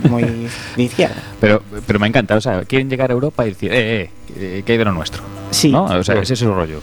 [0.08, 1.20] moi de izquierda.
[1.44, 4.72] Pero, pero me encanta, o sea, quieren llegar a Europa y decir, eh, eh, que
[4.72, 5.20] hay de lo nuestro.
[5.52, 5.68] Sí.
[5.68, 5.84] ¿No?
[5.84, 6.80] O sea, ese es su rollo.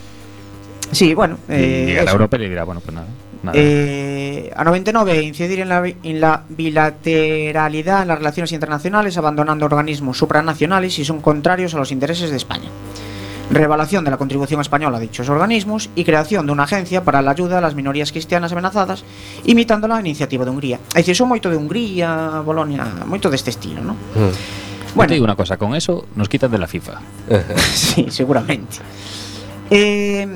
[0.94, 2.12] Sí, bueno, Y eh, llegar a eso.
[2.14, 3.08] Europa y le dirá, bueno, pues nada.
[3.52, 10.18] Eh, a 99, incidir en la, en la bilateralidad en las relaciones internacionales, abandonando organismos
[10.18, 12.68] supranacionales y son contrarios a los intereses de España.
[13.50, 17.30] Revaluación de la contribución española a dichos organismos y creación de una agencia para la
[17.30, 19.04] ayuda a las minorías cristianas amenazadas,
[19.44, 20.80] imitando la iniciativa de Hungría.
[20.92, 23.96] É dicir, son moito de Hungría, Bolonia, moito deste estilo, non?
[23.96, 24.68] Mm.
[24.92, 27.00] Bueno, te digo una cosa, con eso nos quitan de la FIFA.
[27.72, 28.84] sí, seguramente.
[29.70, 30.28] Eh,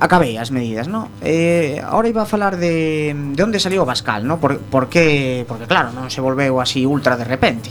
[0.00, 1.12] acabei as medidas, ¿no?
[1.20, 4.40] Eh, ahora iba a falar de, de onde saliu Bascal, ¿no?
[4.40, 7.68] Por, por que, porque claro, non se volveu así ultra de repente.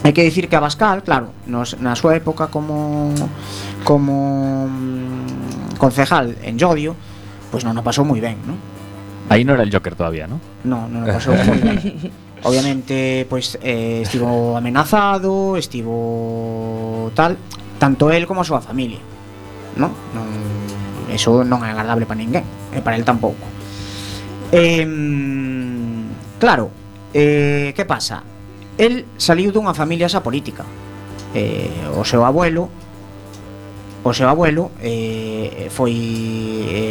[0.00, 3.12] Hai que dicir que a Bascal, claro, nos, na súa época como
[3.84, 6.96] como mm, concejal en Llodio,
[7.52, 8.56] pois pues non o pasou moi ben, ¿no?
[9.28, 10.40] Aí non era el Joker todavía, ¿no?
[10.64, 11.76] No, non o pasou moi ben.
[12.48, 17.36] Obviamente, pois pues, eh, estivo amenazado, estivo tal,
[17.76, 19.04] tanto el como a súa familia,
[19.76, 19.92] ¿no?
[20.16, 20.50] Non
[21.10, 23.44] Eso non é agradable para ninguén E para el tampouco
[24.54, 24.86] eh,
[26.38, 26.70] Claro
[27.12, 28.22] eh, Que pasa?
[28.78, 30.64] El saliu dunha familia esa política.
[31.34, 31.68] Eh,
[31.98, 32.70] O seu abuelo
[34.00, 35.92] O seu abuelo eh, Foi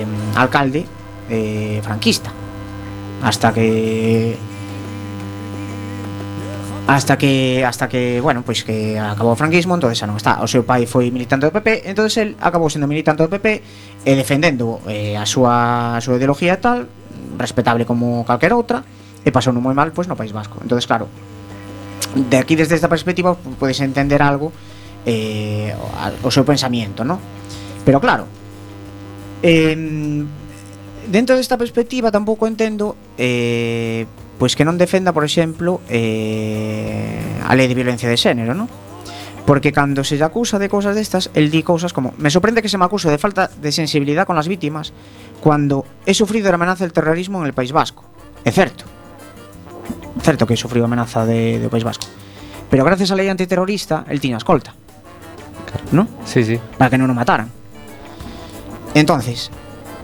[0.04, 0.06] eh,
[0.38, 0.86] Alcalde
[1.30, 2.32] eh, Franquista.
[3.22, 4.36] Hasta que
[6.90, 10.42] hasta que hasta que, bueno, pois que acabou o franquismo, entonces xa non está.
[10.42, 13.62] O seu pai foi militante do PP, entonces el acabou sendo militante do PP
[14.10, 16.90] e defendendo eh, a súa a súa ideología tal,
[17.38, 18.82] respetable como calquera outra,
[19.22, 20.58] e pasou moi mal pois no País Vasco.
[20.66, 21.06] Entonces, claro,
[22.18, 24.50] de aquí desde esta perspectiva podes entender algo
[25.06, 25.70] eh,
[26.26, 27.22] o, seu pensamento, ¿no?
[27.86, 28.26] Pero claro,
[29.46, 29.78] eh,
[31.06, 37.68] dentro desta perspectiva tampouco entendo eh, pois que non defenda, por exemplo, eh, a lei
[37.68, 38.72] de violencia de xénero, non?
[39.44, 42.72] Porque cando se lle acusa de cousas destas, el di cousas como Me sorprende que
[42.72, 44.94] se me acuse de falta de sensibilidad con as vítimas
[45.42, 48.06] Cuando he sufrido a amenaza del terrorismo en el País Vasco
[48.46, 48.86] É certo.
[50.22, 52.08] Certo que he a amenaza de, do País Vasco.
[52.70, 54.76] Pero gracias á lei antiterrorista, el tiña escolta.
[55.92, 56.08] ¿No?
[56.24, 56.60] Sí, sí.
[56.78, 57.52] Para que non o mataran.
[58.96, 59.52] Entonces,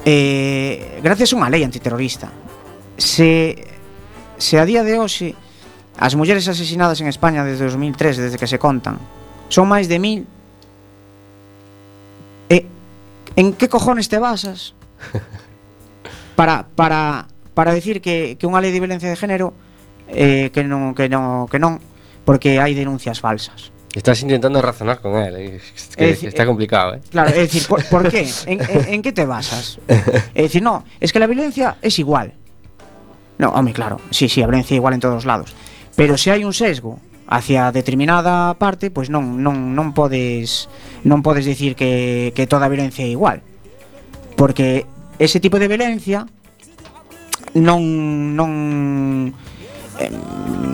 [0.03, 2.31] eh, gracias a unha lei antiterrorista
[2.95, 3.74] Se
[4.37, 5.35] se a día de hoxe
[5.95, 8.99] as mulleres asesinadas en España desde 2003, desde que se contan,
[9.47, 10.27] son máis de mil,
[12.51, 12.67] e,
[13.39, 14.75] en que cojones te basas
[16.35, 19.55] para, para, para decir que, que unha lei de violencia de género
[20.11, 21.79] eh, que non, que non, que non,
[22.27, 23.71] porque hai denuncias falsas.
[23.95, 25.55] Estás intentando razonar con él, eh.
[25.55, 27.01] es que, es decir, está eh, complicado, ¿eh?
[27.07, 28.27] Claro, es decir, ¿por, por qué?
[28.45, 29.79] ¿En, en, en qué te basas?
[29.87, 32.35] Es decir, no, es que la violencia es igual.
[33.37, 35.51] No, hombre, claro, sí, sí, a violencia é igual en todos os lados.
[35.95, 40.69] Pero se hai un sesgo hacia determinada parte, pois non non non podes
[41.03, 43.41] non podes dicir que que toda a violencia é igual.
[44.35, 44.85] Porque
[45.19, 46.27] ese tipo de violencia
[47.55, 47.81] non
[48.35, 49.31] non
[49.99, 50.11] eh,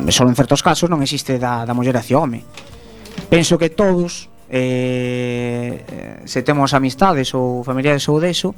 [0.09, 2.43] só en certos casos non existe da, da muller hacia o home.
[3.29, 8.51] Penso que todos eh, se temos amistades ou familiares ou deso,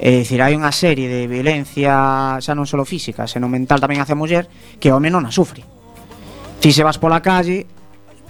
[0.00, 4.16] É dicir, hai unha serie de violencia xa non só física, senón mental tamén hacia
[4.16, 4.48] a muller
[4.80, 5.60] que o home non a sufre.
[6.56, 7.68] Si se vas pola calle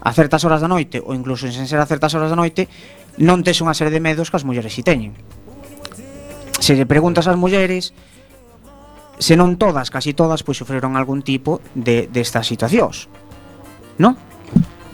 [0.02, 2.66] a certas horas da noite ou incluso sen ser a certas horas da noite
[3.22, 5.14] non tes unha serie de medos que as mulleres si teñen.
[6.59, 7.94] Se lle preguntas ás mulleres
[9.22, 13.06] se non todas, casi todas, pois sufriron algún tipo de destas situacións.
[13.94, 14.18] Non?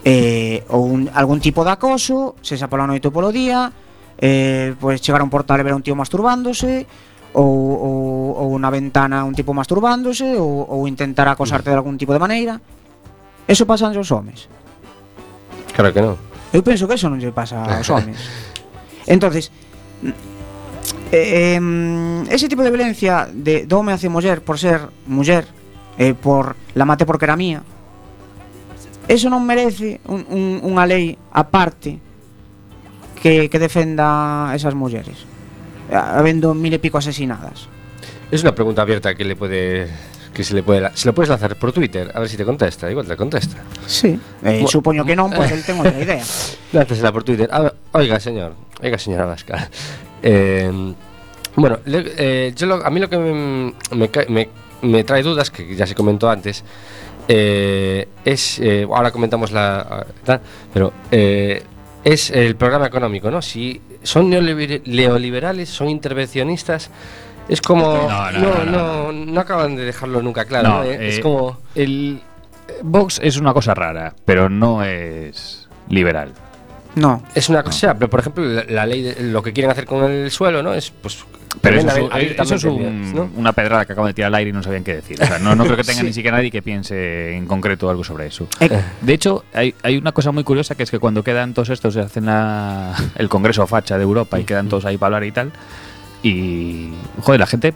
[0.04, 3.72] Eh, ou un, algún tipo de acoso, se xa pola noite ou polo día,
[4.18, 6.86] eh, pois chegar a un portal e ver a un tío masturbándose
[7.36, 7.96] ou, ou,
[8.48, 11.72] ou na ventana un tipo masturbándose ou, ou intentar acosarte mm.
[11.72, 12.60] de algún tipo de maneira.
[13.46, 14.48] Eso pasa aos homes.
[15.76, 16.16] Claro que non
[16.54, 18.16] eu penso que eso non lle pasa aos homes.
[19.14, 19.52] Entonces
[21.12, 21.60] eh,
[22.30, 25.46] ese tipo de violencia de, de home hacia muller por ser muller
[25.98, 27.62] eh, por la mate porque era mía
[29.08, 32.02] eso non merece un, un, unha lei aparte
[33.22, 35.24] que, que defenda a esas mulleres
[35.90, 37.68] habendo mil e pico asesinadas
[38.30, 39.86] Es una pregunta abierta que le puede
[40.34, 42.44] que se le puede la- se lo puedes lanzar por Twitter a ver si te
[42.44, 43.56] contesta, igual te contesta.
[43.86, 46.20] Sí, eh, supoño que non, pois el ten outra idea
[46.76, 47.48] Lánzasela por Twitter.
[47.48, 48.52] A ver, oiga, señor.
[48.82, 49.70] Oiga, señora Vasca.
[50.20, 50.68] Eh,
[51.56, 54.48] bueno, le- eh, yo lo- a mí lo que me, me me-
[54.82, 56.64] me trae dudas, que ya se comentó antes,
[57.30, 58.60] es.
[58.92, 60.04] ahora comentamos la.
[60.26, 60.40] tal,
[60.74, 60.92] pero.
[62.06, 63.42] Es el programa económico, ¿no?
[63.42, 66.88] Si son neoliber- neoliberales, son intervencionistas.
[67.48, 68.08] Es como.
[68.08, 70.68] No, no, no, no, no, no acaban de dejarlo nunca claro.
[70.68, 70.84] No, ¿no?
[70.84, 71.58] Eh, es eh, como.
[71.74, 72.20] El
[72.68, 76.32] eh, Vox es una cosa rara, pero no es liberal.
[76.94, 79.84] No, Es una cosa, pero por ejemplo, la, la ley, de, lo que quieren hacer
[79.84, 80.72] con el suelo, ¿no?
[80.74, 81.24] Es pues.
[81.60, 83.30] Pero ven eso, es, un- eso es un- abiertamente, ¿no?
[83.36, 85.16] una pedrada que acaban de tirar al aire y no sabían qué decir.
[85.22, 86.06] O sea, no, no creo que tenga Sí.
[86.06, 88.46] ni siquiera nadie que piense en concreto algo sobre eso.
[88.60, 88.68] Eh,
[89.00, 91.94] De hecho, hay, hay una cosa muy curiosa que es que cuando quedan todos estos,
[91.94, 95.32] se hacen la- el Congreso Facha de Europa y quedan todos ahí para hablar y
[95.32, 95.52] tal.
[96.22, 96.90] Y,
[97.22, 97.74] joder, la gente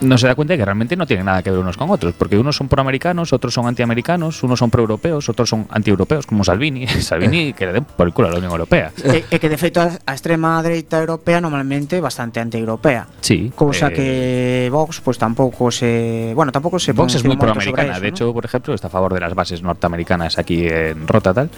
[0.00, 2.14] no se da cuenta de que realmente no tienen nada que ver unos con otros,
[2.14, 6.86] porque unos son proamericanos, otros son antiamericanos, unos son proeuropeos, otros son antieuropeos, como Salvini.
[7.00, 8.92] Salvini que le den por el culo a la Unión Europea.
[9.02, 13.06] E, e que de feito a, a extrema dereita europea normalmente bastante anti-europea.
[13.20, 13.52] Sí.
[13.54, 17.92] Cousa eh, que Vox pues tampouco se, bueno, tampouco se Vox es muy proamericana.
[17.92, 18.14] eso, de ¿no?
[18.14, 21.50] hecho, por ejemplo, está a favor de las bases norteamericanas aquí en Rota tal.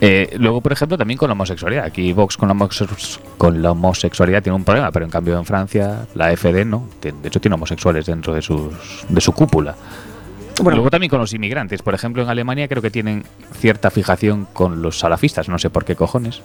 [0.00, 1.84] Eh, luego, por ejemplo, también con la homosexualidad.
[1.84, 5.44] Aquí Vox con la, homose- con la homosexualidad tiene un problema, pero en cambio en
[5.44, 6.86] Francia la FD no.
[7.00, 8.72] De hecho, tiene homosexuales dentro de, sus,
[9.08, 9.74] de su cúpula.
[10.60, 10.76] Bueno.
[10.76, 11.82] Luego también con los inmigrantes.
[11.82, 13.24] Por ejemplo, en Alemania creo que tienen
[13.58, 16.42] cierta fijación con los salafistas, no sé por qué cojones.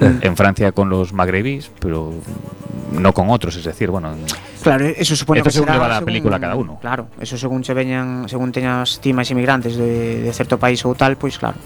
[0.00, 2.12] En Francia con los magrebís, pero
[2.92, 3.54] no con otros.
[3.56, 4.24] Es decir, bueno, en-
[4.62, 6.78] Claro, eso supone Esto que según será le va la según- película a cada uno.
[6.80, 10.94] Claro, eso según se veñan, según teñas ti máis inmigrantes de, de certo país ou
[10.98, 11.58] tal, pois claro.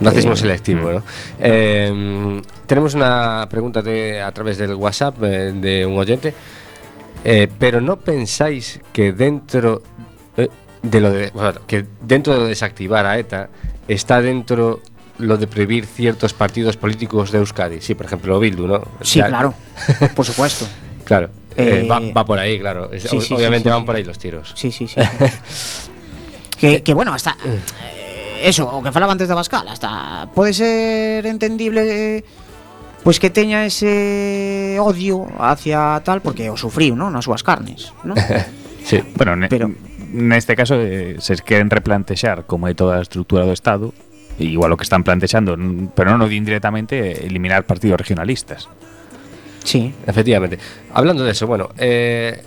[0.00, 1.02] Racismo Eh, selectivo, ¿no?
[1.38, 6.34] Eh, tenemos una pregunta de, a través del WhatsApp eh, de un oyente.
[7.24, 9.82] Eh, pero no pensáis que dentro
[10.82, 13.50] de lo de bueno, que dentro de desactivar a ETA
[13.86, 14.80] está dentro
[15.18, 17.82] lo de prohibir ciertos partidos políticos de Euskadi.
[17.82, 18.82] Sí, por ejemplo, Bildu, ¿no?
[19.02, 19.52] Sí, Ya- claro.
[20.16, 20.66] Por supuesto.
[21.04, 21.28] Claro.
[21.56, 22.90] Eh, Eh, va, va por ahí, claro.
[22.90, 23.86] Es- sí, o- sí, sí, obviamente sí, van sí.
[23.86, 24.52] por ahí los tiros.
[24.56, 24.94] Sí, sí, sí.
[26.58, 27.58] que, que bueno, hasta eh,
[28.40, 32.24] eso, o que falaba antes de Bascal, hasta pode ser entendible
[33.04, 37.08] pois que teña ese odio hacia tal porque o sufriu, ¿no?
[37.08, 38.14] nas súas carnes, ¿no?
[38.84, 38.96] Sí.
[39.14, 39.70] Bueno, ne- Pero-
[40.10, 43.92] neste caso eh, se queren replantexar como é toda a estrutura do Estado
[44.40, 45.52] igual o que están plantexando,
[45.92, 48.66] pero non o di indirectamente eliminar partidos regionalistas.
[49.64, 49.92] Sí.
[50.06, 50.58] Efectivamente.
[50.94, 52.42] Hablando de eso, bueno, eh,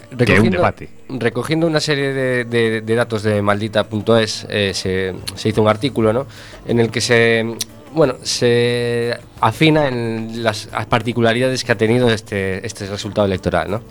[1.09, 5.67] un recogiendo una serie de, de- de datos de maldita.es, eh, se, se hizo un
[5.67, 6.25] artículo, ¿no?
[6.67, 7.55] En el que se,
[7.93, 13.81] bueno, se afina en las particularidades que ha tenido este, este resultado electoral, ¿no?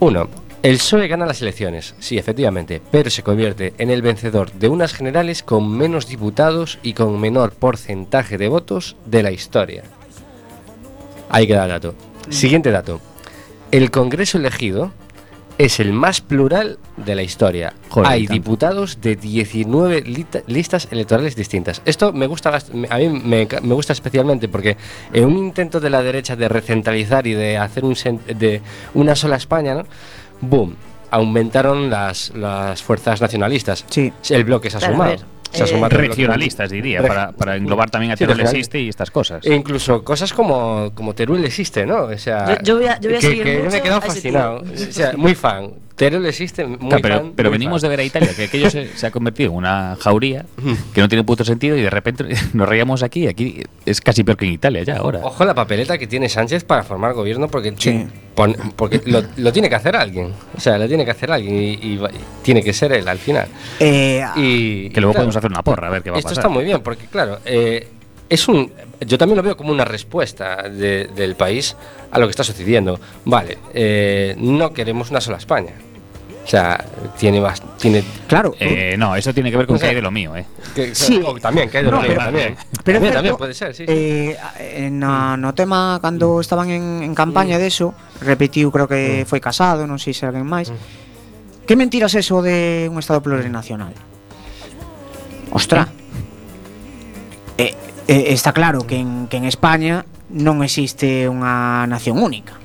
[0.00, 0.28] Uno,
[0.62, 4.92] el PSOE gana las elecciones, sí, efectivamente, pero se convierte en el vencedor de unas
[4.94, 9.84] generales con menos diputados y con menor porcentaje de votos de la historia.
[11.28, 11.94] Ahí queda el dato.
[12.30, 13.00] Siguiente dato.
[13.70, 14.92] El Congreso elegido
[15.58, 17.74] es el más plural de la historia.
[17.88, 18.32] Joder, Hay tanto.
[18.34, 21.80] diputados de 19 lita- listas electorales distintas.
[21.84, 22.58] Esto me gusta,
[22.90, 24.76] a mí me, me gusta especialmente porque
[25.12, 27.94] en un intento de la derecha de recentralizar y de hacer un
[28.26, 28.62] de
[28.94, 29.84] una sola España, ¿no?
[30.40, 30.74] Boom.
[31.10, 33.84] Aumentaron las, las fuerzas nacionalistas.
[33.88, 34.12] Sí.
[34.30, 35.16] El bloque se ha sumado.
[35.60, 38.80] Ver, Se ha eh, Regionalistas, diría, Reg- para, para englobar también a Sí, Teruel existe
[38.80, 39.44] y estas cosas.
[39.46, 42.04] E incluso cosas como, como Teruel existe, ¿no?
[42.04, 43.76] O sea, Yo- yo voy a- yo voy a que, seguir que yo me mucho
[43.76, 44.62] he quedado fascinado.
[44.62, 45.70] O sea, muy fan.
[45.96, 47.90] Teruel existe, muy Claro, pero, fan, pero muy venimos fan.
[47.90, 50.44] de ver a Italia, que aquello se, se ha convertido en una jauría
[50.94, 53.28] que no tiene puto sentido y de repente nos reíamos aquí.
[53.28, 55.20] Aquí es casi peor que en Italia ya ahora.
[55.22, 58.06] Ojo la papeleta que tiene Sánchez para formar gobierno porque, Sí.
[58.34, 60.32] pon- porque lo, lo tiene que hacer alguien.
[60.56, 62.00] O sea, lo tiene que hacer alguien y, y
[62.42, 63.46] tiene que ser él al final.
[63.78, 66.30] Eh, Y, Que luego claro, podemos hacer una porra a ver qué va a Esto
[66.30, 66.42] pasar.
[66.42, 67.86] está muy bien porque, claro, eh,
[68.28, 68.72] es un.
[69.00, 71.76] Yo también lo veo como una respuesta de- del país
[72.10, 72.98] a lo que está sucediendo.
[73.24, 75.72] Vale, eh, no queremos una sola España.
[76.44, 76.76] O sea,
[77.18, 77.62] tiene más.
[77.78, 78.54] Tiene, claro.
[78.60, 80.44] Eh, no, eso tiene que ver con O sea, que hay de lo mío, ¿eh?
[80.74, 81.18] que- Sí.
[81.24, 82.56] o también, que hay de No, lo pero- también.
[82.84, 83.84] Pero también, puede ser, sí.
[83.86, 83.92] sí.
[83.92, 84.36] Eh,
[84.76, 89.40] en a, no tema cando estaban en, en campaña de eso, repetiu creo que foi
[89.40, 90.68] casado, non sei se alguén máis.
[91.64, 93.96] Que mentiras eso de un estado plurinacional?
[95.48, 95.88] Ostra.
[97.56, 97.72] Eh,
[98.08, 102.58] eh, está claro que en, que en España non existe unha nación única,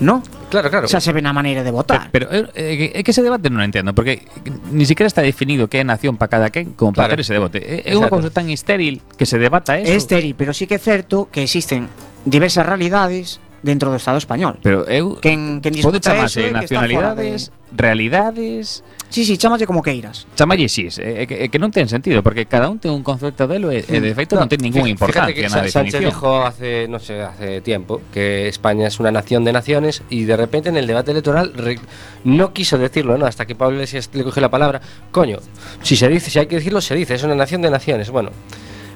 [0.00, 0.22] ¿No?
[0.50, 0.88] Claro, claro.
[0.88, 2.08] Xa se ve na maneira de votar.
[2.08, 4.24] Pero, eh, é eh, que ese debate non o entendo, porque
[4.72, 7.20] ni siquiera está definido que é nación para cada quen como para claro.
[7.20, 7.58] hacer ese debate.
[7.84, 9.92] É unha cousa tan estéril que se debata eso.
[9.92, 11.90] É estéril, pero sí que é certo que existen
[12.24, 14.56] diversas realidades dentro do Estado español.
[14.62, 17.76] Pero eu quen, quen pode chamarse eso, nacionalidades, de...
[17.76, 20.26] realidades, Sí, sí, chámalle como queiras.
[20.36, 23.48] Chamalle é, é, que, é que non ten sentido Porque cada un ten un concepto
[23.48, 26.02] delo E, e de feito non, ten ninguna Fí- fíjate importancia que na Sánchez definición
[26.04, 30.36] dijo hace, no sé, hace tiempo que España es una nación de naciones y de
[30.36, 31.80] repente en el debate electoral re-
[32.28, 33.24] no quiso decirlo, ¿no?
[33.24, 34.80] Hasta que Pablo Iglesias le cogió la palabra.
[35.10, 35.38] Coño,
[35.80, 38.10] si se dice, si hay que decirlo, se dice, es una nación de naciones.
[38.10, 38.28] Bueno,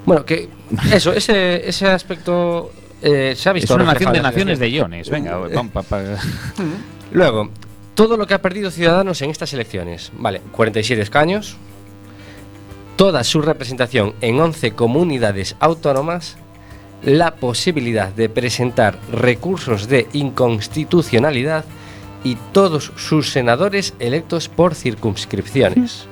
[0.05, 0.51] bueno, que
[0.93, 3.75] eso, ese, ese aspecto eh, se ha Es visto.
[3.81, 6.03] una nación de naciones de iones Venga, vamos pa, pa.
[7.13, 7.51] Luego,
[7.95, 10.13] todo lo que ha perdido Ciudadanos en estas elecciones.
[10.17, 11.57] Vale, 47 escaños,
[12.97, 16.37] toda su representación en 11 comunidades autónomas,
[17.03, 21.65] la posibilidad de presentar recursos de inconstitucionalidad
[22.25, 26.07] y todos sus senadores electos por circunscripciones.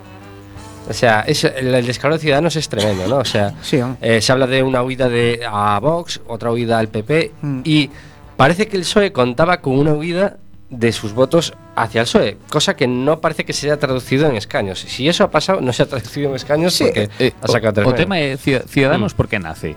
[0.89, 3.19] O sea, es, el, el descaro de Ciudadanos es tremendo, ¿no?
[3.19, 3.55] O sea,
[4.01, 7.61] eh, se habla de una huida de, a Vox, otra huida al PP Mm.
[7.65, 7.91] y
[8.37, 12.77] parece que el PSOE contaba con una huida de sus votos hacia el PSOE, cosa
[12.77, 14.81] que no parece que se haya traducido en escaños.
[14.81, 17.73] Si eso ha pasado, no se ha traducido en escaños sí, porque eh, ha sacado
[17.73, 19.17] tres O, o tema de Ciudadanos, mm.
[19.17, 19.77] por que nace?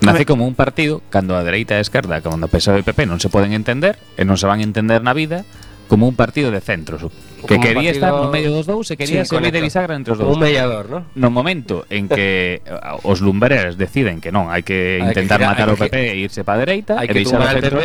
[0.00, 3.10] Nace como un partido cando a dereita e a esquerda, cando o PSOE e PP
[3.10, 5.42] non se poden entender e non se van a entender na vida,
[5.90, 7.92] como un partido de centros que como quería partido...
[7.92, 10.36] estar no medio dos dous e quería sí, servir de bisagra entre os dous.
[10.36, 10.98] Un mediador, ¿no?
[11.18, 15.58] No momento en que eh, os lumbreres deciden que non, hai que intentar hay que
[15.58, 15.82] girar, matar hay que...
[15.82, 17.82] o PP e irse para a dereita, hai que tumbar o PP,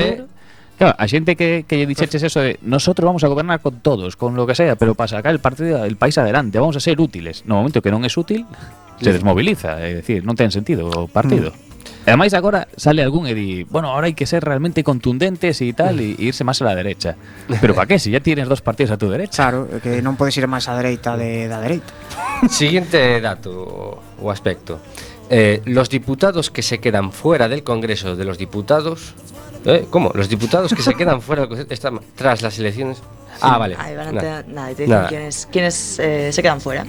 [0.84, 4.19] Claro, a xente que, que lle dixeches eso de nosotros vamos a gobernar con todos,
[4.19, 6.99] con lo que sea, pero para sacar el partido, el país adelante, vamos a ser
[6.99, 7.47] útiles.
[7.47, 8.43] No momento que non es útil,
[8.99, 11.55] se desmoviliza, é dicir, non ten sentido o partido.
[11.55, 12.03] Mm.
[12.03, 15.71] E ademais agora sale algún e di, bueno, ahora hai que ser realmente contundentes e
[15.71, 16.27] tal e mm.
[16.27, 17.15] irse máis a la derecha.
[17.63, 19.39] Pero para qué si ya tienes dos partidos a tu derecha?
[19.39, 21.95] Claro, que non podes ir máis á dereita de da dereita.
[22.51, 24.84] Siguiente dato o aspecto.
[25.31, 29.15] Eh, los diputados que se quedan fuera del Congreso de los Diputados
[29.66, 29.86] ¿Eh?
[29.89, 30.11] ¿Cómo?
[30.14, 33.01] Los diputados que se quedan fuera están tras las elecciones.
[33.41, 33.76] Ah, vale.
[33.80, 34.43] Ahí van a Nada.
[34.47, 35.07] nada, te dicen Nada.
[35.09, 36.86] quiénes, quiénes eh, se quedan fuera.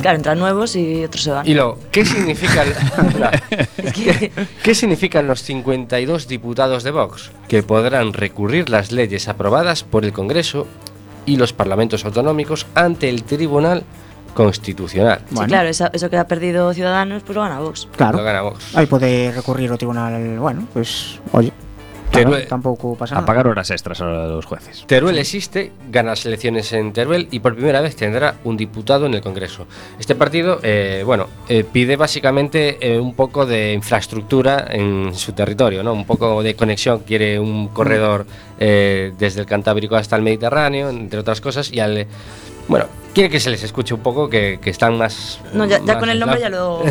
[0.00, 1.46] Claro, entran nuevos y otros se van.
[1.46, 2.72] Y luego, ¿qué significa el-
[3.92, 7.30] ¿Qué, qué significan los 52 diputados de Vox?
[7.46, 10.66] Que podrán recurrir las leyes aprobadas por el Congreso
[11.26, 13.84] y los parlamentos autonómicos ante el Tribunal
[14.34, 15.20] Constitucional.
[15.28, 17.86] Sí, claro, eso, eso que ha perdido Ciudadanos, pues lo gana Vox.
[17.96, 18.16] Claro.
[18.18, 18.74] Lo gana Vox.
[18.74, 21.52] Aí pode recurrir ao tribunal, bueno, pues, oye,
[22.14, 23.26] Eh, tampouco pasa A nada.
[23.26, 24.84] pagar horas extras a los jueces.
[24.86, 29.14] Teruel existe, gana las elecciones en Teruel y por primera vez tendrá un diputado en
[29.14, 29.66] el Congreso.
[29.98, 35.82] Este partido, eh, bueno, eh, pide básicamente eh, un poco de infraestructura en su territorio,
[35.82, 35.92] ¿no?
[35.92, 38.26] Un poco de conexión, quiere un corredor
[38.58, 42.06] eh, desde el Cantábrico hasta el Mediterráneo, entre otras cosas, y al,
[42.72, 45.38] bueno, quiere que se les escuche un poco, que, que están más...
[45.52, 46.82] No, ya, ya más con el nombre ya lo,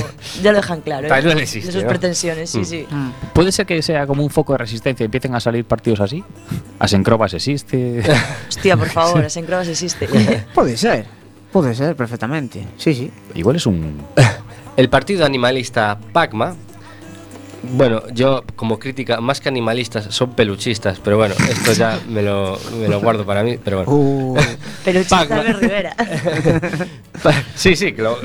[0.42, 1.08] ya lo dejan claro.
[1.08, 1.10] ¿eh?
[1.10, 1.90] Teruel existe, De sus ¿no?
[1.90, 2.66] pretensiones, sí, Mm.
[2.66, 2.88] sí.
[3.34, 6.24] Puede ser que sea como un foco de resistencia y empiecen a salir partidos así.
[6.80, 8.02] Asencrobas existe.
[8.48, 10.08] Hostia, por favor, en Croas existe.
[10.54, 11.06] Pode ser,
[11.52, 12.66] pode ser perfectamente.
[12.78, 13.12] Sí, sí.
[13.36, 14.02] Igual es un.
[14.78, 16.56] El partido animalista PACMA,
[17.64, 22.59] bueno, yo como crítica, más que animalistas, son peluchistas, pero bueno, esto ya me lo,
[22.80, 23.91] me lo guardo para mí, pero bueno.
[23.91, 24.38] Uh,
[24.86, 25.45] Pero chista Pac-Man.
[25.45, 25.95] de Rivera.
[27.55, 28.18] Sí, sí, que lo,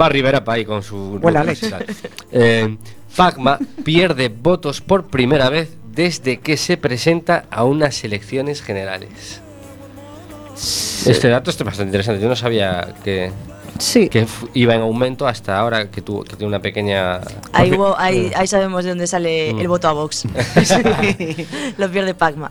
[0.00, 1.18] va Rivera para ahí con su...
[1.20, 1.68] Huele a leche.
[2.30, 2.76] Eh,
[3.16, 9.40] PACMA pierde votos por primera vez desde que se presenta a unas elecciones generales.
[11.06, 12.22] Este dato es bastante interesante.
[12.22, 13.32] Yo no sabía que,
[13.78, 14.08] sí.
[14.08, 17.20] que iba en aumento hasta ahora que tuvo que tiene una pequeña.
[17.52, 19.60] Ahí, hubo- ahí, ahí sabemos de dónde sale Mm.
[19.60, 20.24] el voto a Vox.
[21.78, 22.50] lo pierde Pacma.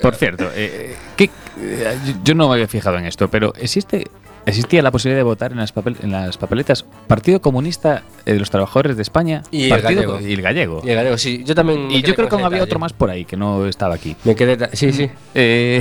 [0.00, 4.06] Por cierto, eh, ¿qué- eh, yo no me había fijado en esto, pero existe.
[4.44, 8.40] ¿Existía la posibilidad de votar en las, papel- en las papeletas Partido Comunista eh, de
[8.40, 10.18] los Trabajadores de España Y el gallego.
[10.20, 10.82] Y el gallego?
[10.84, 11.44] Y el gallego, sí.
[11.46, 11.88] Yo también.
[11.92, 14.16] Y yo creo que aún había otro más por ahí que no estaba aquí.
[14.24, 14.68] Me quedé.
[14.76, 15.08] Sí, sí.
[15.36, 15.80] Eh,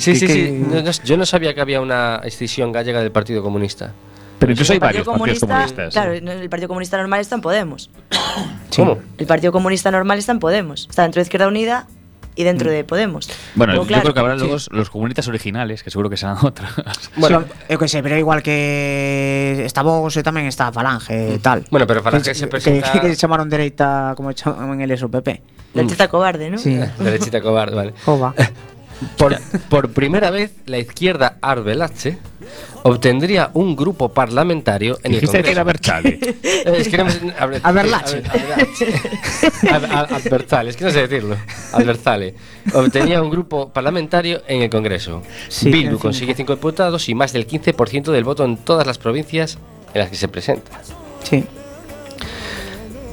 [0.00, 0.64] Sí, ¿Qué- sí, qué- sí.
[0.66, 3.92] No, no- yo no sabía que había una escisión gallega del Partido Comunista.
[4.40, 5.46] pero incluso hay el Partido varios partidos Comunista,
[5.76, 5.92] comunistas.
[5.92, 7.90] claro, el Partido Comunista normal está en Podemos.
[8.74, 8.98] ¿Cómo?
[9.18, 10.86] El Partido Comunista normal está en Podemos.
[10.88, 11.86] Está dentro de Izquierda Unida
[12.36, 13.28] y dentro de Podemos.
[13.54, 14.44] Bueno, Luego, yo claro, creo que habrá sí.
[14.46, 16.70] luego los comunistas originales, que seguro que serán otros.
[17.20, 21.38] Bueno, Sí, eu que sei, pero igual que está Vox e tamén está Falange e
[21.44, 21.68] tal.
[21.68, 25.12] Bueno, pero Falange que, se que- presenta- que, que chamaron dereita como chamaban eles o
[25.12, 25.76] PP.
[25.76, 26.56] La teta cobarde, ¿no?
[26.56, 26.80] Sí.
[26.96, 27.92] derechita cobarde, vale.
[28.08, 28.32] Jova.
[29.16, 29.38] Por,
[29.70, 32.18] por primera vez, la izquierda Arbelache
[32.82, 35.92] obtendría un grupo parlamentario en el Dijiste que era Congreso.
[35.92, 36.36] Berchale.
[36.80, 38.22] Es que no me- Arbe- Aberlache.
[40.70, 41.36] Es que no sé decirlo.
[41.72, 42.34] Adverzale.
[42.74, 45.22] Obtenía un grupo parlamentario en el Congreso.
[45.48, 49.58] Sí, Bildu consigue 5 diputados y más del 15% del voto en todas las provincias
[49.94, 50.70] en las que se presenta.
[51.22, 51.44] Sí.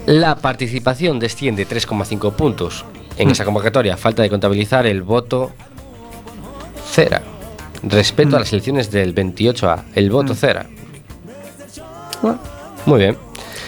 [0.05, 2.85] La participación desciende 3,5 puntos
[3.17, 3.97] en esa convocatoria.
[3.97, 5.51] Falta de contabilizar el voto
[6.97, 7.21] cera.
[7.83, 10.65] Respecto a las elecciones del 28A, el voto cera.
[12.21, 12.39] Bueno,
[12.85, 13.17] Muy bien.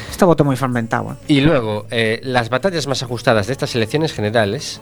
[0.09, 1.13] está voto moi fragmentado.
[1.13, 1.37] eh.
[1.37, 4.81] Y luego, eh, las batallas más ajustadas de estas elecciones generales,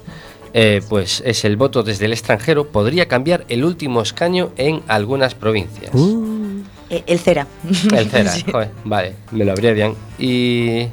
[0.53, 5.35] eh, pues es el voto desde el extranjero, podría cambiar el último escaño en algunas
[5.35, 5.91] provincias.
[6.89, 7.45] Eh, el Cera.
[7.93, 8.45] El cera, Sí.
[8.49, 9.93] joder, vale, me lo abrevian.
[10.17, 10.87] Y.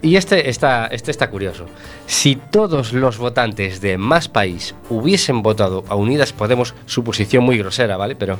[0.00, 1.66] Y este está, este está curioso.
[2.06, 7.58] Si todos los votantes de Más País hubiesen votado a Unidas Podemos, su posición muy
[7.58, 8.14] grosera, ¿vale?
[8.14, 8.38] Pero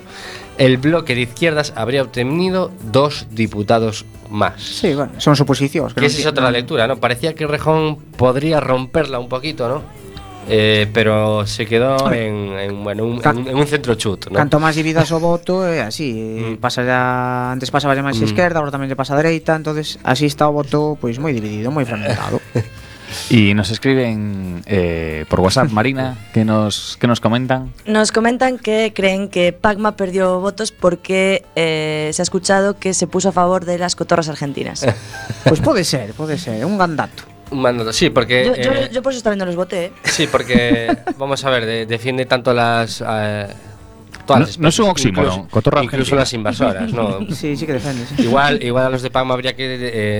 [0.56, 4.62] el bloque de izquierdas habría obtenido dos diputados más.
[4.62, 5.94] Sí, bueno, son suposicións.
[5.94, 6.98] Que esa es otra lectura, ¿no?
[6.98, 9.82] Parecía que Rejón podría romperla un poquito, ¿no?
[10.48, 14.36] Eh, pero se quedó en, en, bueno, un, en, en un centro chut, ¿no?
[14.36, 16.60] Canto máis dividas o voto é así, eh, Mm.
[16.60, 18.28] pasa ya, antes pasaba máis Mm.
[18.28, 21.68] esquerda, agora tamén lle pasa a dereita, entonces así está o voto pois moi dividido,
[21.70, 22.40] moi fragmentado.
[23.30, 27.72] Y nos escriben eh, por WhatsApp, Marina, que nos, que nos comentan.
[27.88, 33.06] Nos comentan que creen que Pacma perdió votos porque eh, se ha escuchado que se
[33.06, 34.84] puso a favor de las cotorras argentinas.
[35.48, 37.24] Pues pode ser, pode ser, un gran dato.
[37.50, 38.44] Un mandato, sí, porque.
[38.46, 39.86] yo, yo- eh, yo por eso también no los voté.
[39.86, 39.92] ¿eh?
[40.04, 43.00] Sí, porque vamos a ver, de- defiende tanto las.
[43.06, 43.46] eh,
[44.26, 47.18] todas No- las no es un oxímoron, incluso- Incluso las invasoras, ¿no?
[47.34, 48.22] Sí, sí que defende, sí.
[48.22, 49.64] Igual, igual a los de Pagma habría que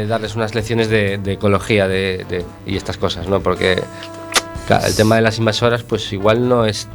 [0.02, 3.40] eh, darles unas lecciones de, de ecología de, de- y estas cosas, ¿no?
[3.40, 3.82] Porque
[4.66, 6.88] claro, el tema de las invasoras, pues igual no es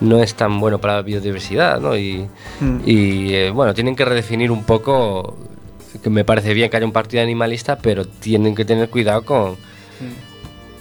[0.00, 1.96] no es tan bueno para la biodiversidad, ¿no?
[1.96, 2.26] Y,
[2.60, 2.78] Mm.
[2.86, 5.36] y, eh, bueno, tienen que redefinir un poco,
[6.02, 9.56] que me parece bien que haya un partido animalista, pero tienen que tener cuidado con...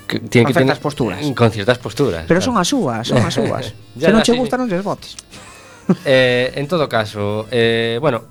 [0.08, 1.26] que tienen Con que ciertas tener- posturas.
[1.36, 2.26] Con ciertas posturas.
[2.28, 2.52] Pero claro.
[2.52, 3.74] son as son as.
[3.96, 5.16] Ya, Se non che sí, gusta, non lles votes.
[6.06, 8.22] Eh, en todo caso, eh, bueno,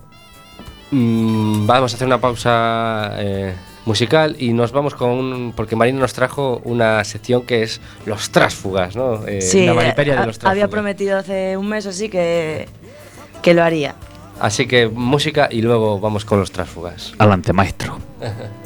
[0.91, 5.99] mm, vamos a hacer una pausa eh, musical y nos vamos con un, porque Marina
[6.01, 9.26] nos trajo una sección que es los trásfugas, ¿no?
[9.26, 10.70] Eh, sí, la maniperia eh, de los a- había trásfugas.
[10.70, 12.68] prometido hace un mes así que,
[13.43, 13.95] que lo haría.
[14.41, 17.12] Así que música y luego vamos con los trásfugas.
[17.18, 17.99] Adelante, maestro.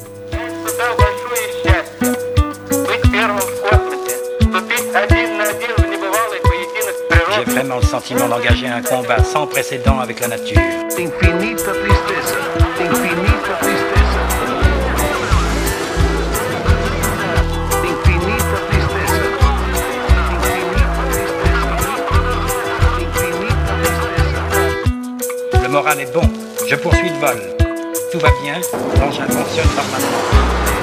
[7.65, 10.57] vraiment le sentiment d'engager un combat sans précédent avec la nature.
[10.57, 12.37] Infinita infinita.
[12.79, 13.55] Infinita.
[25.63, 26.21] Le moral est bon.
[26.67, 27.41] Je poursuis le vol.
[28.11, 28.61] Tout va bien.
[28.99, 30.74] L'engin fonctionne normalement.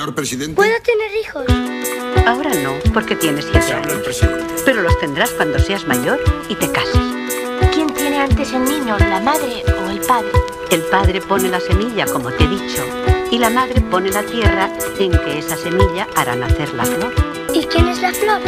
[0.00, 0.54] Señor presidente.
[0.54, 1.44] ¿puedo tener hijos?
[2.26, 4.00] Ahora no, porque tienes siete años.
[4.64, 7.02] Pero los tendrás cuando seas mayor y te cases.
[7.74, 10.32] ¿Quién tiene antes el niño, la madre o el padre?
[10.70, 12.82] El padre pone la semilla, como te he dicho,
[13.30, 17.12] y la madre pone la tierra en que esa semilla hará nacer la flor.
[17.52, 18.40] ¿Y quién es la flor?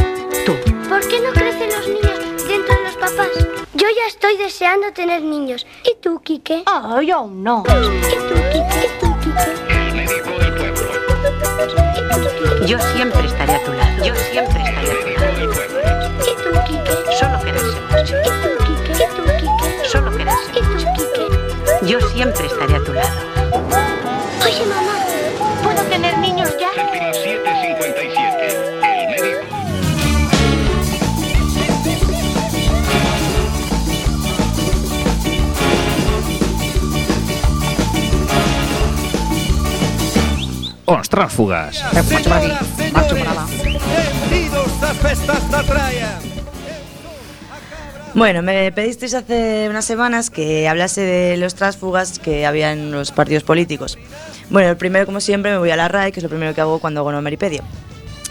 [0.47, 0.55] Tú.
[0.89, 3.29] ¿Por qué no crecen los niños dentro de los papás?
[3.75, 5.67] Yo ya estoy deseando tener niños.
[5.85, 6.63] ¿Y tú, Quique?
[6.67, 7.63] Oh, yo aún no.
[7.67, 8.87] ¿Y tú, Quique?
[8.87, 9.72] ¿Y tú, Quique?
[12.67, 14.05] Yo siempre estaré a tu lado.
[14.05, 15.53] Yo siempre estaré a tu lado.
[16.21, 16.95] ¿Y tú, Quique?
[17.19, 18.17] Solo quererse mucho.
[19.91, 21.87] Solo quererse ¿Y tú, Quique?
[21.87, 23.09] Yo siempre estaré a tu lado.
[24.45, 24.99] Oye, mamá,
[25.63, 26.71] ¿puedo tener niños ya?
[45.51, 46.19] Da praia.
[48.13, 53.11] Bueno, me pedisteis hace unas semanas que hablase de los trásfugas que había en los
[53.11, 53.97] partidos políticos.
[54.51, 56.61] Bueno, el primero, como siempre, me voy a la RAE, que es lo primero que
[56.61, 57.63] hago cuando hago una Meripedia.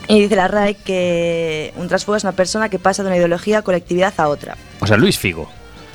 [0.07, 3.63] Y dice la RAE que un trásfuga es una persona que pasa de una ideología
[3.63, 4.55] colectividad a otra.
[4.79, 5.49] O sea, Luis Figo.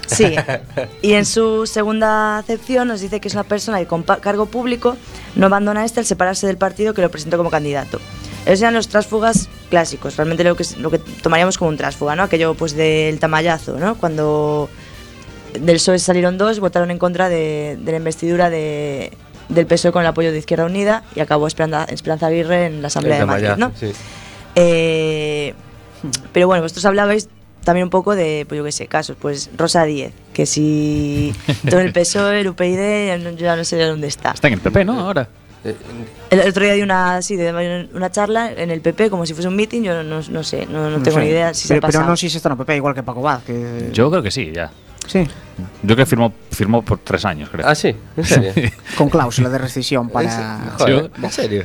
[0.07, 0.35] Sí.
[1.03, 4.97] Y en su segunda acepción nos dice que es una persona que con cargo público
[5.35, 8.01] no abandona este al separarse del partido que lo presentó como candidato.
[8.45, 12.23] Esos eran los trásfugas clásicos, realmente lo que, lo que tomaríamos como un trásfuga, ¿no?
[12.23, 13.97] Aquello pues del tamallazo, ¿no?
[13.97, 14.69] Cuando
[15.61, 19.13] del PSOE salieron dos, votaron en contra de, de la investidura de,
[19.49, 22.89] del PSOE con el apoyo de Izquierda Unida y acabó Esperanza, Esperanza Aguirre en la
[22.89, 23.73] Asamblea de Madrid, ¿no?
[23.79, 23.93] Sí.
[24.55, 25.55] Eh,
[26.33, 27.29] pero bueno, vosotros hablabais
[27.67, 31.35] también un poco de, pues yo qué sé, casos, pues Rosa Díez, que si
[31.69, 34.31] todo el PSOE, el UPyD, ya no, ya no sé dónde está.
[34.31, 35.01] Está en el PP, ¿no?
[35.01, 35.29] Ahora.
[36.31, 39.49] El otro día di una, sí, de una charla en el PP como si fuese
[39.49, 41.25] un meeting, yo no, no, no sé, no, no tengo sé.
[41.25, 43.03] ni idea si se ha pero, pero non si se está no PP igual que
[43.03, 44.71] Paco Vaz, que Yo creo que sí, ya.
[45.11, 45.27] Sí.
[45.83, 47.67] Yo creo que firmó, firmó por tres años, creo.
[47.67, 48.55] Ah, sí, en serio.
[48.97, 51.65] con cláusula de rescisión para Joder, ¿En serio?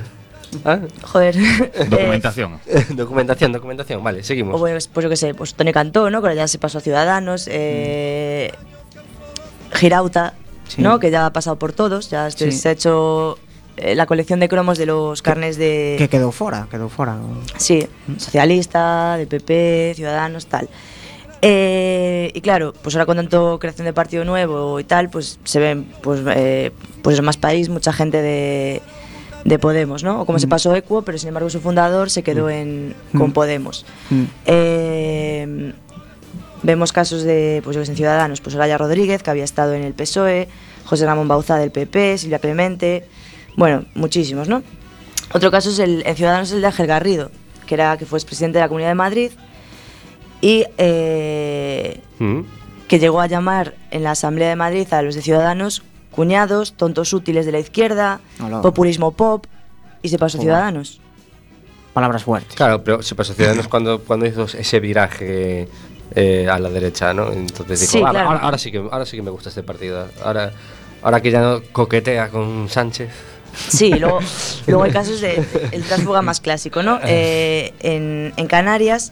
[0.66, 0.80] ¿Ah?
[1.04, 1.36] Joder.
[1.90, 2.60] Documentación.
[2.90, 4.04] documentación, documentación.
[4.04, 4.60] Vale, O seguimos.
[4.60, 6.22] bueno, pues yo qué sé, pues Tony Cantó, ¿no?
[6.22, 7.48] Que ahora ya se pasó a Ciudadanos.
[7.52, 8.52] Eh,
[9.74, 10.34] Girauta,
[10.68, 10.82] Sí.
[10.82, 11.00] ¿no?
[11.00, 12.10] Que ya ha pasado por todos.
[12.10, 12.52] Ya Sí.
[12.52, 13.38] se ha hecho
[13.78, 15.96] eh, la colección de cromos de los carnes de.
[15.98, 17.18] que quedou fora, quedou fora.
[17.58, 17.88] Sí,
[18.18, 20.68] socialista, de PP, Ciudadanos, tal.
[21.42, 25.60] Eh, y claro, pues ahora con tanto creación de partido nuevo y tal, pues se
[25.60, 26.72] ven, pues, eh,
[27.02, 28.82] pues más país, mucha gente de,
[29.46, 30.22] de Podemos, ¿no?
[30.22, 30.50] O como se Mm.
[30.50, 33.34] pasó Equo, pero sin embargo su fundador se quedó en, con Mm.
[33.34, 33.86] Podemos.
[34.10, 34.24] Mm.
[34.46, 35.74] Eh,
[36.64, 39.74] vemos casos de, pues yo que sé, en Ciudadanos, pues Olaya Rodríguez, que había estado
[39.74, 40.48] en el PSOE,
[40.86, 43.06] José Ramón Bauza del PP, Silvia Clemente,
[43.58, 44.64] Bueno, muchísimos, ¿no?
[45.34, 47.32] Otro caso es el, en Ciudadanos el de Ángel Garrido,
[47.66, 49.32] que era que fue presidente de la Comunidad de Madrid
[50.42, 52.42] y eh, Mm.
[52.88, 57.14] que llegó a llamar en la Asamblea de Madrid a los de Ciudadanos cuñados, tontos
[57.14, 58.62] útiles de la izquierda, Hola.
[58.62, 59.46] populismo pop
[60.02, 60.44] y se pasó a Hola.
[60.46, 61.00] Ciudadanos.
[61.94, 62.56] Palabras fuertes.
[62.56, 65.68] Claro, pero se pasó Ciudadanos cuando, cuando hizo ese viraje
[66.16, 67.32] eh, a la derecha, ¿no?
[67.32, 68.30] Entonces dijo, Sí, "Ah, claro.
[68.30, 70.08] ahora, ahora sí que, ahora sí que me gusta este partido.
[70.24, 70.52] Ahora,
[71.02, 73.10] ahora que ya no coquetea con Sánchez.
[73.68, 74.20] Sí, luego,
[74.68, 75.44] luego hay casos de
[75.74, 77.00] el tránsfuga más clásico, ¿no?
[77.06, 79.12] Eh, en, en Canarias,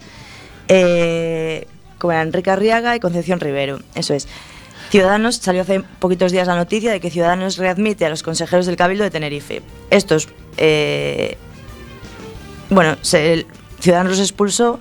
[0.69, 4.27] eh, como eran Enrique Arriaga y Concepción Rivero, eso es.
[4.89, 8.75] Ciudadanos, salió hace poquitos días la noticia de que Ciudadanos readmite a los consejeros del
[8.75, 9.61] Cabildo de Tenerife.
[9.91, 10.27] Estos,
[10.57, 11.37] eh,
[12.69, 13.45] bueno, se-
[13.79, 14.79] Ciudadanos los expulsó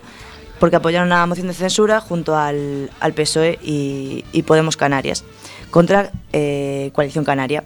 [0.59, 5.25] porque apoyaron una moción de censura junto al, al PSOE y, y Podemos Canarias
[5.71, 7.65] contra eh, Coalición Canaria.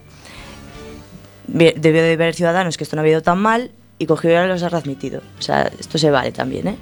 [1.46, 4.48] Debió de ver Ciudadanos que esto no había ido tan mal y cogió y ahora
[4.48, 5.22] los ha readmitido.
[5.38, 6.76] O sea, esto se vale también, ¿eh?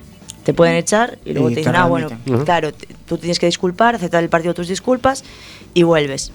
[0.45, 2.09] Te pueden echar y luego Y te dicen, ah, bueno,
[2.45, 2.71] claro,
[3.17, 5.25] tú tienes que disculpar, aceptar el partido tus disculpas
[5.75, 6.33] y vuelves.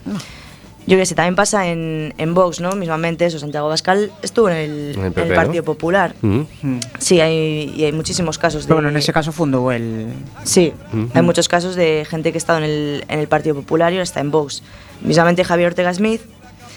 [0.87, 2.73] Yo qué sé, también pasa en, en Vox, ¿no?
[2.73, 5.35] Mismamente eso, Santiago Bascal estuvo en el, En el en PP, el ¿no?
[5.35, 6.13] Partido Popular.
[6.21, 6.41] Mm.
[6.61, 6.79] Mm.
[6.99, 8.73] Sí, hay, y hay muchísimos casos de...
[8.73, 10.13] Bueno, en ese caso fundó el.
[10.43, 11.09] Sí, Ujú.
[11.13, 13.95] hay muchos casos de gente que ha estado en el, en el Partido Popular y
[13.95, 14.61] ahora está en Vox.
[15.01, 16.21] Mismamente Javier Ortega Smith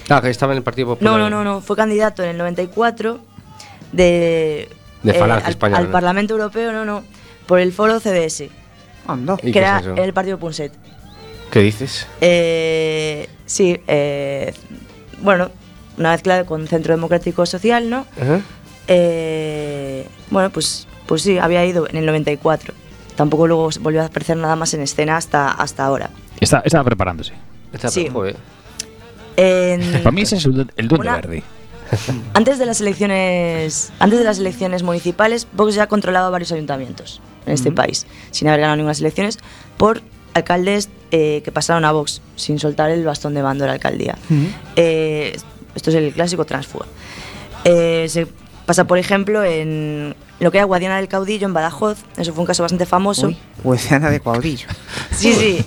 [0.09, 1.13] Ah, que estaba en el Partido Popular.
[1.13, 1.61] no, no, no, no.
[1.61, 3.19] Fue candidato en el 94
[3.93, 4.69] de,
[5.03, 5.93] De Falange al, Española, al ¿no?
[5.93, 7.05] Parlamento Europeo, no, no,
[7.47, 8.45] por el foro CDS,
[9.09, 9.35] Anda.
[9.43, 9.95] ¿Y que qué es era eso?
[9.97, 10.73] el partido Punset.
[11.51, 12.07] ¿Qué dices?
[12.21, 14.53] Eh, sí, eh,
[15.23, 15.51] bueno,
[15.97, 18.07] una mezcla con Centro Democrático Social, ¿no?
[18.21, 18.41] Ajá.
[18.87, 22.75] Eh, bueno, pues, pues sí, había ido en el 94.
[23.17, 26.11] Tampoco luego volvió a aparecer nada más en escena hasta, hasta ahora.
[26.41, 27.33] Está, estaba preparándose.
[27.73, 28.09] Está Sí.
[29.37, 31.43] En- Para mí ese es el, el duende Una- verde.
[32.35, 37.23] Antes de las elecciones, antes de las elecciones municipales, Vox ya ha controlado varios ayuntamientos
[37.49, 39.39] en este país, sin haber ganado ninguna elecciones,
[39.77, 40.03] por
[40.35, 44.17] alcaldes eh, que pasaron a Vox, sin soltar el bastón de mando de la alcaldía.
[44.77, 45.37] Eh,
[45.75, 46.87] esto es el clásico transfuga.
[47.65, 48.27] Eh, se
[48.67, 51.99] pasa, por ejemplo, en lo que era Guadiana del Caudillo, en Badajoz.
[52.17, 53.29] Eso fue un caso bastante famoso.
[53.29, 54.69] Uy, Guadiana de Cuadrillo.
[55.13, 55.65] Sí, sí.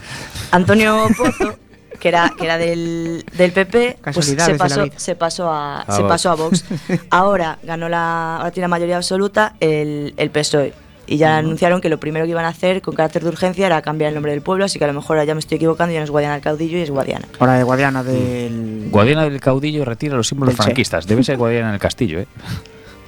[0.52, 1.58] Antonio Pozo,
[2.00, 4.94] que era, que era del, del PP, pues se de pasó, vida.
[4.98, 6.10] se pasó a, A se Vox.
[6.10, 6.64] pasó a Vox.
[7.10, 10.74] Ahora ganó la, ahora tiene la mayoría absoluta el, el PSOE.
[11.08, 13.82] Y ya anunciaron que lo primero que iban a hacer con carácter de urgencia era
[13.82, 16.00] cambiar el nombre del pueblo, así que a lo mejor ya me estoy equivocando, ya
[16.00, 17.28] no es Guadiana del Caudillo y es Guadiana.
[17.40, 18.88] Ahora de Guadiana del.
[18.92, 21.08] Guadiana del caudillo retira los símbolos franquistas.
[21.08, 22.28] Debe ser Guadiana del castillo, ¿eh?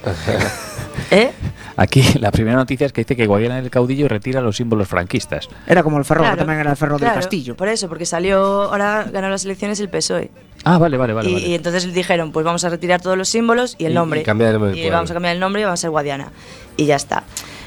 [1.10, 1.30] ¿Eh?
[1.76, 5.48] Aquí la primera noticia es que dice que Guadiana del caudillo retira los símbolos franquistas.
[5.66, 7.56] Era como el ferro, Claro, que también era el ferro claro, del castillo.
[7.56, 10.30] Por eso, porque salió, ahora ganó las elecciones el PSOE.
[10.64, 11.30] Ah, vale, vale, vale.
[11.30, 11.46] y, vale.
[11.48, 14.20] y entonces dijeron, pues vamos a retirar todos los símbolos y el Y- nombre.
[14.20, 16.28] y cambiar el nombre Y vamos a cambiar el nombre y vamos a ser Guadiana.
[16.76, 17.24] Y ya está.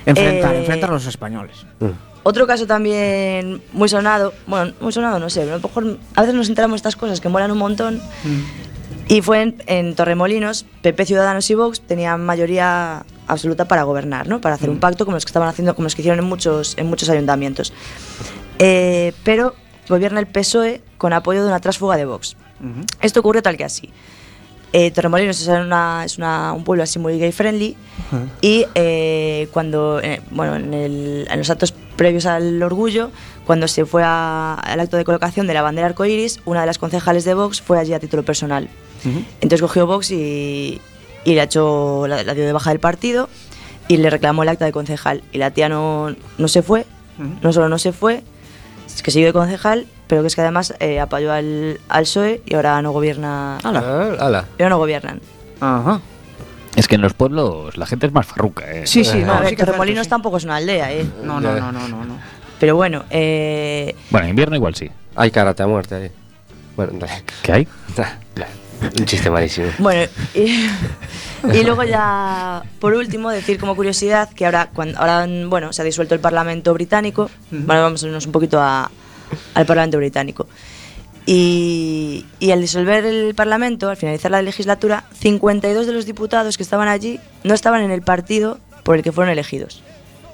[0.08, 1.66] Enfrentar, Eh, enfrentar a los españoles.
[2.24, 6.22] Otro caso también muy sonado, bueno, muy sonado no sé, pero a lo mejor a
[6.22, 8.02] veces nos enteramos de estas cosas que molan un montón.
[9.10, 14.42] Y fue en, en Torremolinos, PP, Ciudadanos y Vox tenían mayoría absoluta para gobernar, ¿no?
[14.42, 16.78] Para hacer un pacto como los que estaban haciendo, como los que hicieron en muchos,
[16.78, 17.72] en muchos ayuntamientos.
[18.60, 19.56] Eh, pero
[19.88, 22.36] gobierna el PSOE con apoyo de una trásfuga de Vox.
[23.02, 23.90] Esto ocurre tal que así.
[24.74, 27.76] Eh, Torremolinos es, una- es una- un pueblo así muy gay friendly.
[28.42, 33.10] Y eh, cuando, eh, bueno, en, el- en los actos previos al orgullo,
[33.46, 36.78] cuando se fue a- al acto de colocación de la bandera arcoiris, una de las
[36.78, 38.68] concejales de Vox fue allí a título personal.
[39.42, 40.82] Entonces cogió Vox y,
[41.24, 43.30] y la, echó, la, la dio de baja del partido
[43.88, 45.24] y le reclamó el acta de concejal.
[45.32, 46.86] Y la tía no, no se fue,
[47.42, 48.22] no solo no se fue,
[48.86, 52.42] es que siguió de concejal, pero que es que además eh, apoyó al, al PSOE
[52.46, 53.58] y ahora no gobierna.
[53.64, 54.46] Ah, ala.
[54.58, 55.22] Y ahora no gobiernan.
[55.62, 56.00] Ajá.
[56.76, 58.86] Es que en los pueblos la gente es más farruca, ¿eh?
[58.86, 61.04] Sí, sí, a no, ver, sí que Torremolinos cierto, tampoco es una aldea, ¿eh?
[61.04, 61.12] sí.
[61.24, 62.18] No, no, no, no, no, no.
[62.60, 64.90] Pero bueno, eh, Bueno, en invierno igual sí.
[65.16, 66.12] Hay karate a muerte ahí.
[66.76, 66.94] Bueno,
[67.42, 67.68] ¿Qué hay?
[69.00, 69.68] un chiste malísimo.
[69.80, 70.68] Bueno, y,
[71.54, 75.86] y luego ya, por último, decir como curiosidad que ahora, cuando, ahora bueno, se ha
[75.86, 78.92] disuelto el Parlamento británico, bueno, vamos a irnos un poquito a-
[79.54, 80.48] al Parlamento británico.
[81.26, 86.64] Y, y al disolver el Parlamento, al finalizar la legislatura, 52 de los diputados que
[86.64, 89.84] estaban allí no estaban en el partido por el que fueron elegidos.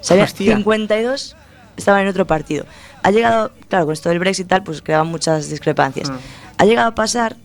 [0.00, 0.56] O sea, había Hostia.
[0.56, 1.36] 52
[1.76, 2.64] estaban en otro partido.
[3.02, 6.10] Ha llegado, claro, con esto del Brexit y tal, pues creaban muchas discrepancias.
[6.10, 6.18] Ah.
[6.58, 7.36] Ha llegado a pasar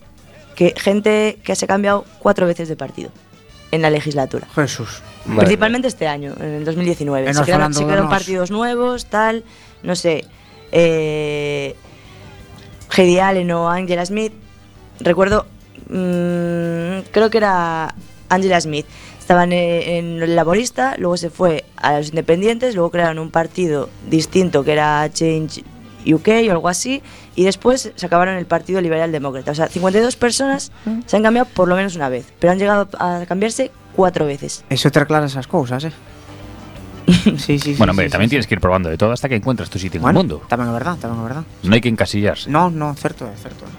[0.54, 3.10] que gente que se ha cambiado cuatro veces de partido
[3.70, 4.46] en la legislatura.
[4.54, 5.02] Jesús.
[5.24, 7.30] Principalmente este año, en el 2019.
[7.30, 9.44] E Se crearon, se crearon partidos nuevos, tal,
[9.82, 10.24] no sé.
[10.72, 11.74] Eh,
[12.96, 14.32] Heidi Allen o Angela Smith.
[15.00, 15.46] Recuerdo,
[15.88, 17.94] mm, creo que era
[18.28, 18.86] Angela Smith.
[19.18, 23.88] Estaban eh, en el laborista, luego se fue a los independientes, luego crearon un partido
[24.08, 25.62] distinto que era Change
[26.06, 27.02] UK o algo así,
[27.36, 29.52] y después se acabaron el Partido Liberal Demócrata.
[29.52, 30.72] O sea, 52 personas
[31.06, 34.64] se han cambiado por lo menos una vez, pero han llegado a cambiarse cuatro veces.
[34.68, 35.92] Eso te aclara esas cousas, eh.
[37.38, 37.74] sí, sí, sí.
[37.78, 39.78] Bueno, hombre, sí, también sí, tienes que ir probando de todo hasta que encuentras tu
[39.78, 40.46] sitio Bueno, en el mundo.
[40.48, 41.44] Tamén é verdad, tamén é verdad.
[41.62, 42.48] No hay que encasillarse.
[42.50, 43.72] No, no, certo é, certo é.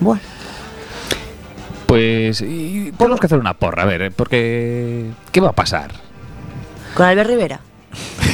[0.00, 0.20] Bueno,
[1.86, 5.92] Pues y tenemos que hacer una porra, a ver, eh, porque ¿qué va a pasar?
[6.94, 7.60] Con Albert Rivera.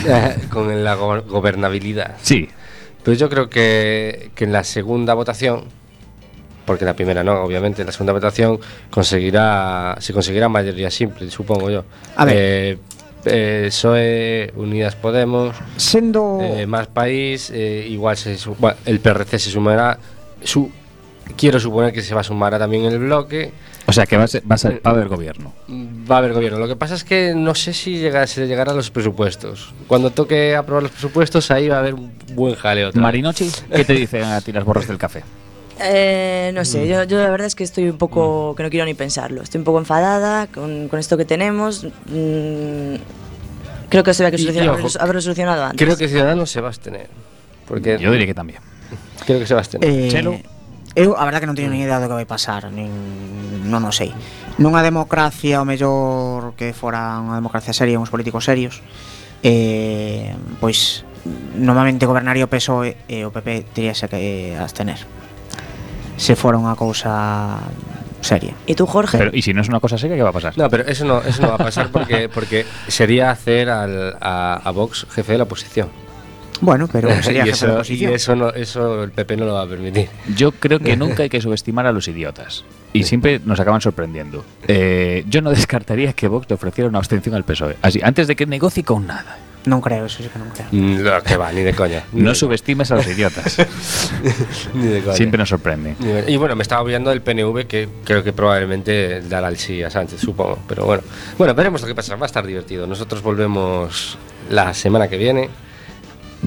[0.50, 2.16] con la go- gobernabilidad.
[2.22, 2.48] Sí.
[3.04, 5.64] Pues yo creo que, que en la segunda votación,
[6.64, 8.58] porque en la primera no, obviamente, en la segunda votación
[8.90, 11.84] conseguirá, se conseguirá mayoría simple, supongo yo.
[12.16, 12.34] A ver.
[12.38, 12.78] Eh,
[13.24, 18.36] eh, PSOE, Unidas Podemos, sendo eh, Más País, eh, igual se
[18.86, 19.98] el PRC se sumará.
[20.42, 20.70] Su,
[21.36, 23.52] quiero suponer que se va a sumar a también el bloque.
[23.86, 25.52] O sea, que va a, ser- va a ser- va a haber gobierno.
[25.68, 26.58] Va a haber gobierno.
[26.58, 29.74] Lo que pasa es que no sé si llega, se llegará a los presupuestos.
[29.88, 32.90] Cuando toque aprobar los presupuestos, ahí va a haber un buen jaleo.
[32.94, 35.22] Marinochi, ¿qué te dicen a ti las borras del café?
[35.82, 36.86] Eh, no sé, mm.
[36.86, 38.56] yo, yo, la verdad es que estoy un poco, mm.
[38.56, 41.84] que no quiero ni pensarlo, estoy un poco enfadada con, con esto que tenemos.
[41.84, 42.96] Mm,
[43.88, 45.78] creo que se ve que solucionado, ojo, haberlo solucionado antes.
[45.78, 47.08] Creo que Ciudadanos se va a abstener.
[47.66, 48.60] Porque yo diría que también.
[49.26, 49.88] Creo que se va a abstener.
[49.88, 50.36] Eh, Chelo.
[50.94, 52.92] Eu a verdad que non teño ni idea do que vai pasar nin,
[53.64, 54.12] Non o sei
[54.60, 58.84] Nunha democracia, o mellor que fora unha democracia seria Uns políticos serios
[59.40, 61.08] eh, Pois
[61.56, 65.00] normalmente gobernaría o PSOE e o PP teríase que eh, abstener
[66.22, 67.58] Se fora unha cousa
[68.22, 68.54] seria.
[68.70, 69.18] ¿Y tú, Jorge?
[69.18, 70.54] Pero, ¿y si no es una cosa seria, qué va a pasar?
[70.54, 74.62] No, pero eso no, eso no va a pasar porque, porque sería hacer al, a,
[74.62, 75.90] a Vox jefe de la oposición.
[76.60, 78.12] Bueno, pero sería y jefe de eso, oposición.
[78.12, 80.06] y eso, no, eso el PP no lo va a permitir.
[80.36, 82.62] Yo creo que nunca hay que subestimar a los idiotas.
[82.92, 84.44] Y siempre nos acaban sorprendiendo.
[84.68, 87.78] Eh, yo no descartaría que Vox le ofreciera una abstención al PSOE.
[87.82, 89.38] Así, antes de que negocie con nada.
[89.64, 90.66] Non creo, eso sí que non creo.
[90.74, 92.02] Mm, No, que va, ni de coña.
[92.10, 93.58] Ni No de subestimes a los idiotas.
[94.74, 95.14] Ni de coña.
[95.16, 95.94] Siempre nos sorprende.
[96.26, 99.90] Y bueno, me estaba olvidando del PNV que creo que probablemente dará el sí a
[99.90, 100.58] Sánchez, supongo.
[100.66, 101.02] Pero bueno,
[101.38, 102.16] bueno, veremos lo que pasa.
[102.16, 102.86] Va a estar divertido.
[102.86, 104.18] Nosotros volvemos
[104.50, 105.48] la semana que viene.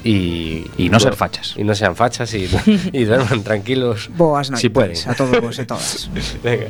[0.04, 1.54] Y, Y no ser fachas.
[1.56, 2.46] Y no sean fachas y,
[2.92, 4.10] y duerman tranquilos.
[4.14, 4.96] Boas noites si pueden.
[5.08, 6.10] a todos e todas.
[6.44, 6.66] Venga.